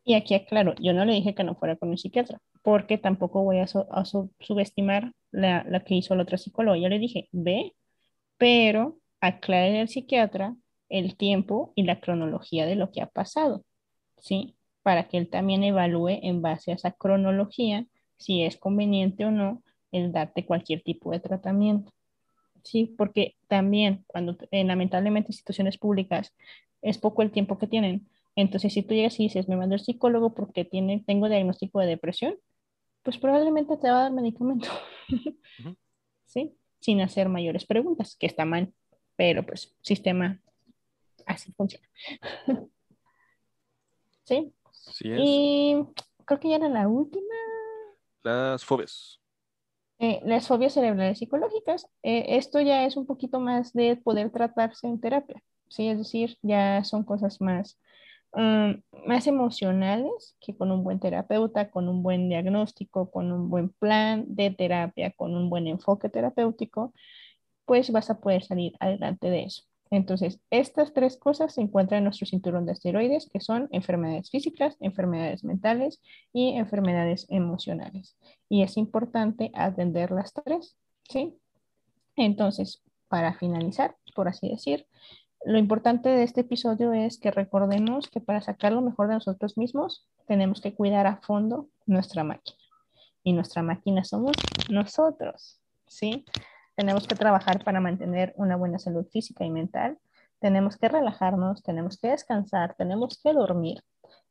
[0.07, 3.43] Y aquí aclaro, yo no le dije que no fuera con un psiquiatra, porque tampoco
[3.43, 6.78] voy a, subestimar la, la, que hizo la otra psicóloga.
[6.78, 7.74] Yo le dije, ve,
[8.38, 10.55] pero aclare al psiquiatra
[10.89, 13.66] el tiempo y la cronología de lo que ha pasado,
[14.20, 14.54] ¿sí?
[14.86, 19.63] Para que él también evalúe en base a esa cronología si es conveniente o no
[19.91, 21.91] el darte cualquier tipo de tratamiento.
[22.61, 26.36] Sí, porque también cuando eh, lamentablemente instituciones públicas
[26.83, 28.07] es poco el tiempo que tienen.
[28.36, 31.88] Entonces, si tú llegas y dices, me mando al psicólogo porque tiene, tengo diagnóstico de
[31.88, 32.36] depresión,
[33.01, 34.67] pues probablemente te va a dar medicamento.
[36.25, 36.55] ¿Sí?
[36.79, 38.71] Sin hacer mayores preguntas, que está mal,
[39.15, 40.39] pero pues sistema
[41.25, 41.88] así funciona.
[44.25, 44.53] ¿Sí?
[44.91, 45.19] Sí es.
[45.21, 45.86] Y
[46.25, 47.33] creo que ya era la última.
[48.23, 49.19] Las fobias.
[49.99, 51.88] Eh, las fobias cerebrales psicológicas.
[52.03, 55.88] Eh, esto ya es un poquito más de poder tratarse en terapia, ¿sí?
[55.88, 57.79] Es decir, ya son cosas más,
[58.33, 58.71] mm,
[59.07, 64.25] más emocionales que con un buen terapeuta, con un buen diagnóstico, con un buen plan
[64.27, 66.93] de terapia, con un buen enfoque terapéutico,
[67.65, 69.63] pues vas a poder salir adelante de eso.
[69.91, 74.77] Entonces, estas tres cosas se encuentran en nuestro cinturón de esteroides, que son enfermedades físicas,
[74.79, 76.01] enfermedades mentales
[76.33, 78.17] y enfermedades emocionales.
[78.49, 80.75] Y es importante atender las tres,
[81.07, 81.38] ¿sí?
[82.15, 84.88] Entonces, para finalizar, por así decir,
[85.45, 89.57] lo importante de este episodio es que recordemos que para sacar lo mejor de nosotros
[89.57, 92.57] mismos, tenemos que cuidar a fondo nuestra máquina.
[93.23, 94.36] Y nuestra máquina somos
[94.69, 96.25] nosotros, ¿sí?
[96.76, 99.97] Tenemos que trabajar para mantener una buena salud física y mental.
[100.39, 103.82] Tenemos que relajarnos, tenemos que descansar, tenemos que dormir.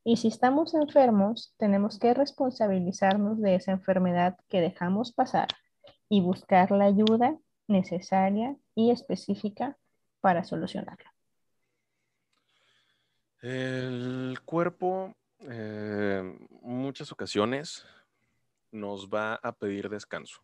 [0.04, 5.48] Y si estamos enfermos, tenemos que responsabilizarnos de esa enfermedad que dejamos pasar
[6.10, 9.78] y buscar la ayuda necesaria y específica
[10.20, 11.14] para solucionarla.
[13.40, 17.86] El cuerpo, eh, muchas ocasiones,
[18.70, 20.40] nos va a pedir descanso,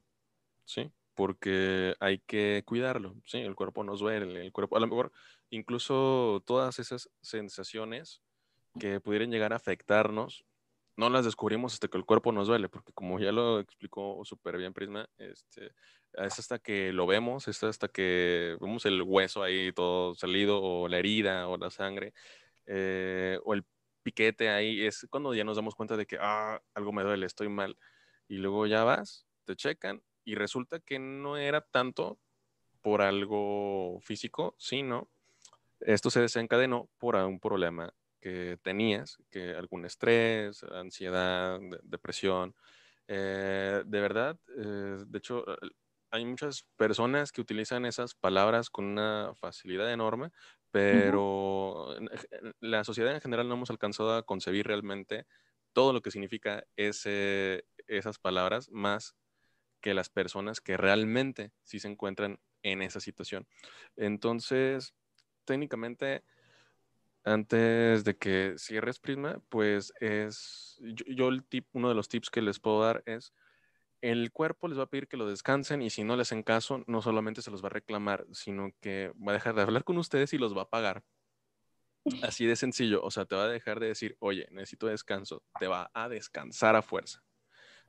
[0.65, 0.93] ¿sí?
[1.15, 3.39] Porque hay que cuidarlo, ¿sí?
[3.39, 5.13] El cuerpo nos duele, el cuerpo, a lo mejor
[5.51, 8.23] incluso todas esas sensaciones
[8.79, 10.45] que pudieran llegar a afectarnos,
[10.97, 14.59] no las descubrimos hasta que el cuerpo nos duele, porque como ya lo explicó súper
[14.59, 15.73] bien Prisma, este,
[16.13, 20.89] es hasta que lo vemos, es hasta que vemos el hueso ahí todo salido, o
[20.89, 22.13] la herida, o la sangre,
[22.67, 23.65] eh, o el
[24.03, 27.49] piquete ahí, es cuando ya nos damos cuenta de que, ah, algo me duele, estoy
[27.49, 27.77] mal,
[28.29, 32.21] y luego ya vas, te checan y resulta que no era tanto
[32.83, 35.11] por algo físico, sino
[35.81, 42.55] esto se desencadenó por un problema que tenías, que algún estrés, ansiedad, depresión.
[43.09, 45.45] Eh, de verdad, eh, de hecho,
[46.13, 50.31] hay muchas personas que utilizan esas palabras con una facilidad enorme,
[50.71, 51.97] pero
[52.61, 55.27] la sociedad en general no hemos alcanzado a concebir realmente
[55.73, 59.17] todo lo que significa ese, esas palabras, más
[59.81, 63.47] que las personas que realmente sí se encuentran en esa situación.
[63.97, 64.95] Entonces,
[65.45, 66.25] técnicamente,
[67.25, 72.43] antes de que cierres Prisma, pues es, yo, el tip, uno de los tips que
[72.43, 73.33] les puedo dar es,
[74.01, 76.83] el cuerpo les va a pedir que lo descansen y si no les hacen caso,
[76.87, 79.99] no solamente se los va a reclamar, sino que va a dejar de hablar con
[79.99, 81.05] ustedes y los va a pagar.
[82.23, 85.67] Así de sencillo, o sea, te va a dejar de decir, oye, necesito descanso, te
[85.67, 87.23] va a descansar a fuerza.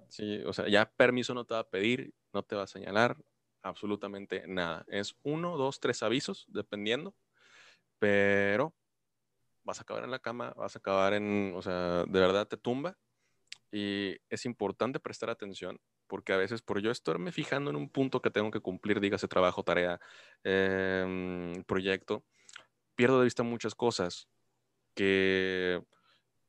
[0.09, 3.17] Sí, o sea, ya permiso no te va a pedir, no te va a señalar
[3.61, 4.85] absolutamente nada.
[4.87, 7.15] Es uno, dos, tres avisos, dependiendo,
[7.99, 8.73] pero
[9.63, 12.57] vas a acabar en la cama, vas a acabar en, o sea, de verdad te
[12.57, 12.97] tumba
[13.71, 18.21] y es importante prestar atención porque a veces por yo estarme fijando en un punto
[18.21, 19.97] que tengo que cumplir, dígase trabajo, tarea,
[20.43, 22.25] em, proyecto,
[22.95, 24.27] pierdo de vista muchas cosas
[24.93, 25.81] que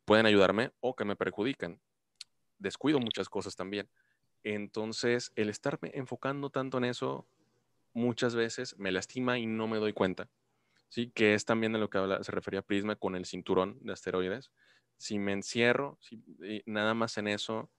[0.05, 1.81] pueden ayudarme o que me perjudican
[2.63, 3.89] descuido muchas cosas también.
[4.45, 7.27] Entonces, el estarme enfocando tanto en eso
[7.93, 10.31] muchas veces me lastima y no me doy cuenta.
[10.89, 14.51] Sí, que es también de lo que se refería Prisma con el cinturón de asteroides.
[14.99, 16.23] Si me encierro si,
[16.67, 17.71] nada más en eso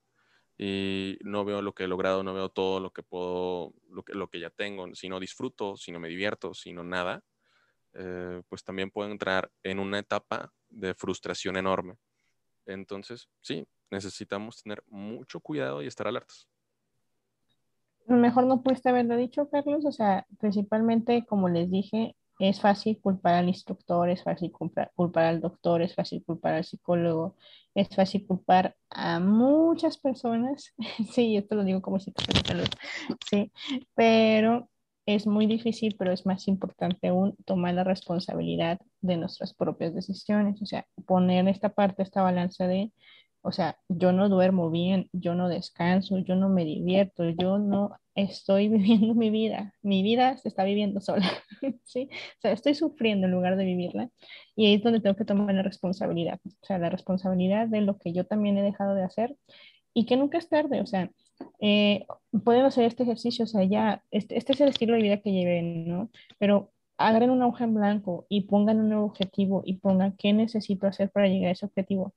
[0.58, 4.14] y no veo lo que he logrado, no veo todo lo que puedo, lo que,
[4.14, 7.24] lo que ya tengo, si no disfruto, si no me divierto, si no nada,
[7.94, 11.98] eh, pues también puedo entrar en una etapa de frustración enorme.
[12.66, 16.48] Entonces, sí, necesitamos tener mucho cuidado y estar alertas.
[18.08, 19.86] Mejor no pudiste haberlo dicho, Carlos.
[19.86, 24.92] O sea, principalmente, como les dije, es fácil culpar al instructor, es fácil culpar,
[25.24, 27.36] al doctor, es fácil culpar al psicólogo,
[27.74, 30.74] es fácil culpar a muchas personas.
[31.14, 32.68] sí, esto lo digo como si de salud.
[33.30, 33.52] Sí,
[33.96, 34.70] pero
[35.06, 40.62] es muy difícil, pero es más importante aún tomar la responsabilidad de nuestras propias decisiones.
[40.62, 42.92] O sea, poner esta parte, esta balanza de
[43.44, 47.92] o sea, yo no duermo bien, yo no descanso, yo no me divierto, yo no
[48.16, 51.30] estoy viviendo mi vida, mi vida se está viviendo sola,
[51.84, 52.10] ¿sí?
[52.12, 54.10] O sea, estoy sufriendo en lugar de vivirla
[54.56, 57.98] y ahí es donde tengo que tomar la responsabilidad, o sea, la responsabilidad de lo
[57.98, 59.36] que yo también he dejado de hacer
[59.94, 61.12] y que nunca es tarde, o sea,
[61.60, 62.06] eh,
[62.46, 65.32] pueden hacer este ejercicio, o sea, ya, este, este es el estilo de vida que
[65.34, 66.10] lleven, ¿no?
[66.40, 70.88] Pero agarren una hoja en blanco y pongan un nuevo objetivo y pongan qué necesito
[70.88, 72.14] hacer para llegar a ese objetivo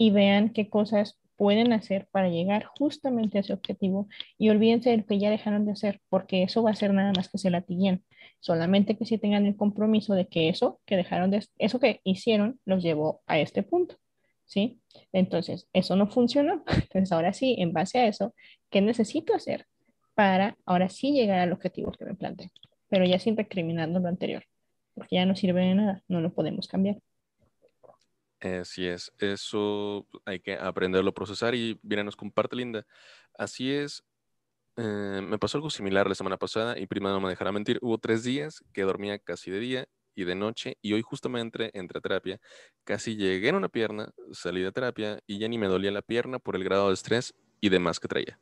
[0.00, 4.96] y vean qué cosas pueden hacer para llegar justamente a ese objetivo y olvídense de
[4.96, 7.50] lo que ya dejaron de hacer, porque eso va a ser nada más que se
[7.50, 8.02] latiguen.
[8.38, 12.58] Solamente que si tengan el compromiso de que eso que dejaron de, eso que hicieron
[12.64, 13.96] los llevó a este punto.
[14.46, 14.80] ¿sí?
[15.12, 16.64] Entonces, eso no funcionó.
[16.66, 18.34] Entonces, ahora sí, en base a eso,
[18.70, 19.66] ¿qué necesito hacer
[20.14, 22.50] para ahora sí llegar al objetivo que me planteé?
[22.88, 24.44] Pero ya sin recriminando lo anterior,
[24.94, 26.96] porque ya no sirve de nada, no lo podemos cambiar.
[28.40, 32.86] Así es, eso hay que aprenderlo a procesar y bien nos comparte Linda.
[33.36, 34.02] Así es,
[34.76, 37.98] eh, me pasó algo similar la semana pasada y prima no me dejará mentir, hubo
[37.98, 42.00] tres días que dormía casi de día y de noche y hoy justamente entré a
[42.00, 42.40] terapia,
[42.84, 46.38] casi llegué en una pierna, salí de terapia y ya ni me dolía la pierna
[46.38, 48.40] por el grado de estrés y demás que traía.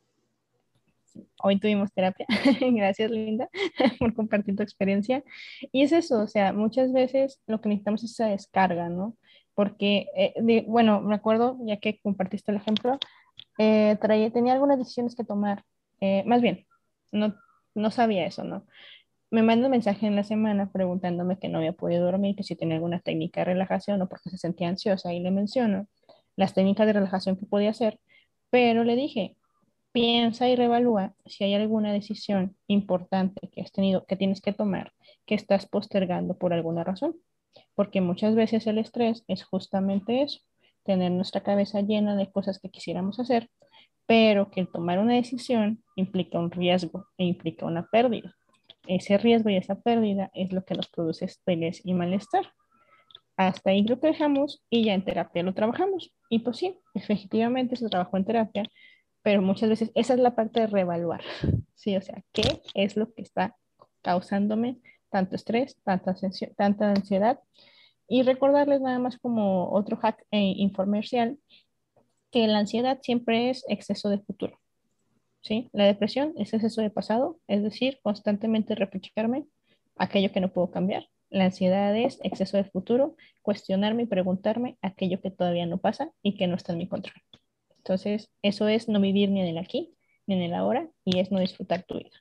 [1.43, 2.25] Hoy tuvimos terapia.
[2.61, 3.49] Gracias, Linda,
[3.99, 5.23] por compartir tu experiencia.
[5.71, 9.17] Y es eso, o sea, muchas veces lo que necesitamos es esa descarga, ¿no?
[9.59, 12.97] Porque, eh, bueno, me acuerdo, ya que compartiste el ejemplo,
[13.57, 13.97] eh,
[14.31, 15.65] tenía algunas decisiones que tomar.
[15.99, 16.65] Eh, más bien,
[17.11, 17.35] no,
[17.75, 18.65] no sabía eso, ¿no?
[19.31, 22.55] me manda un mensaje en la semana preguntándome que no había podido dormir, que si
[22.55, 25.87] tenía alguna técnica de relajación o porque se sentía ansiosa y le menciono
[26.37, 27.99] las técnicas de relajación que podía hacer,
[28.49, 29.35] pero le dije,
[29.91, 34.93] piensa y revalúa si hay alguna decisión importante que has tenido, que tienes que tomar,
[35.25, 37.17] que estás postergando por alguna razón,
[37.75, 40.39] porque muchas veces el estrés es justamente eso,
[40.83, 43.49] tener nuestra cabeza llena de cosas que quisiéramos hacer,
[44.05, 48.35] pero que el tomar una decisión implica un riesgo e implica una pérdida
[48.89, 52.51] ese riesgo y esa pérdida es lo que nos produce estrés y malestar.
[53.37, 56.11] Hasta ahí lo que dejamos y ya en terapia lo trabajamos.
[56.29, 58.63] Y pues sí, efectivamente se trabajó en terapia,
[59.21, 61.21] pero muchas veces esa es la parte de reevaluar.
[61.75, 63.55] Sí, o sea, ¿qué es lo que está
[64.01, 64.79] causándome
[65.09, 67.39] tanto estrés, tanta, ansiedad?
[68.07, 71.37] Y recordarles nada más como otro hack e informercial,
[72.31, 74.59] que la ansiedad siempre es exceso de futuro.
[75.41, 75.69] ¿sí?
[75.73, 79.45] La depresión es exceso de pasado, es decir, constantemente reprocharme
[79.95, 81.07] aquello que no puedo cambiar.
[81.29, 86.35] La ansiedad es exceso de futuro, cuestionarme y preguntarme aquello que todavía no pasa y
[86.37, 87.21] que no está en mi control.
[87.77, 89.95] Entonces, eso es no vivir ni en el aquí
[90.25, 92.11] ni en el ahora y es no disfrutar tu vida.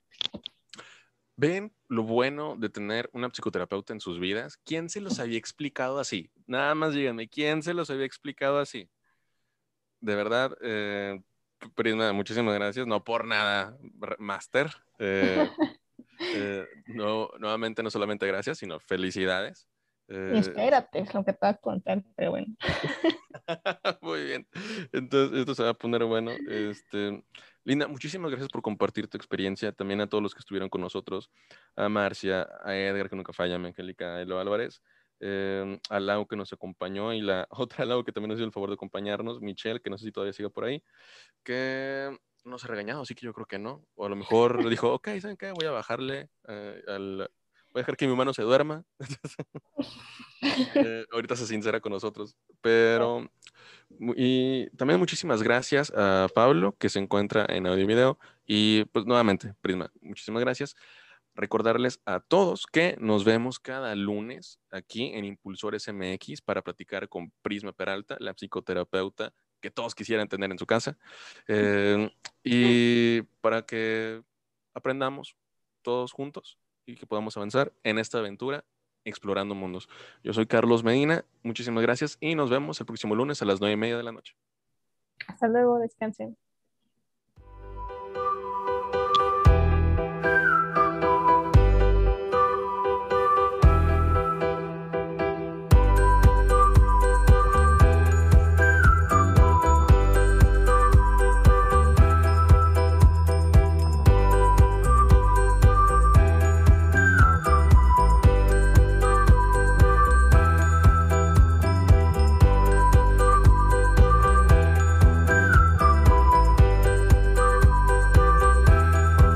[1.37, 4.59] ¿Ven lo bueno de tener una psicoterapeuta en sus vidas?
[4.65, 6.31] ¿Quién se los había explicado así?
[6.47, 8.89] Nada más díganme, ¿quién se los había explicado así?
[10.01, 11.21] De verdad, eh,
[11.75, 12.87] Prisma, muchísimas gracias.
[12.87, 13.77] No por nada,
[14.19, 14.71] Master.
[14.99, 15.49] Eh,
[16.35, 19.69] eh, no, nuevamente, no solamente gracias, sino felicidades.
[20.09, 22.55] Eh, Espérate, es lo que te voy a contar, pero bueno.
[24.01, 24.49] Muy bien.
[24.93, 26.31] Entonces, esto se va a poner bueno.
[26.49, 27.23] Este,
[27.69, 29.73] Linda, muchísimas gracias por compartir tu experiencia.
[29.73, 31.31] También a todos los que estuvieron con nosotros,
[31.77, 34.81] a Marcia, a Edgar, que nunca falla, a Angélica, a Elo Álvarez
[35.21, 38.53] eh, a Lau que nos acompañó y la otra Lau que también nos dio el
[38.53, 40.83] favor de acompañar,nos Michelle, que no sé si todavía sigue por ahí,
[41.43, 43.85] que no se ha regañado, así que yo creo que no.
[43.97, 45.53] O a lo mejor le dijo, ok, ¿saben qué?
[45.53, 47.31] Voy a bajarle eh, al...
[47.73, 48.85] Voy a dejar que mi humano se duerma.
[50.75, 52.37] eh, ahorita se sincera con nosotros.
[52.61, 53.31] Pero...
[54.17, 58.19] Y también muchísimas gracias a Pablo, que se encuentra en audio y video.
[58.47, 60.77] Y pues nuevamente, Prisma, muchísimas gracias.
[61.35, 67.33] Recordarles a todos que nos vemos cada lunes aquí en Impulsores MX para platicar con
[67.43, 70.97] Prisma Peralta, la psicoterapeuta que todos quisieran tener en su casa,
[71.49, 72.11] eh,
[72.45, 74.23] y para que
[74.75, 75.37] aprendamos
[75.83, 76.59] todos juntos
[76.89, 78.65] y que podamos avanzar en esta aventura
[79.05, 79.89] explorando mundos.
[80.25, 83.75] Yo soy Carlos Medina, muchísimas gracias y nos vemos el próximo lunes a las nueve
[83.75, 84.35] y media de la noche.
[85.27, 86.37] Hasta luego, descansen.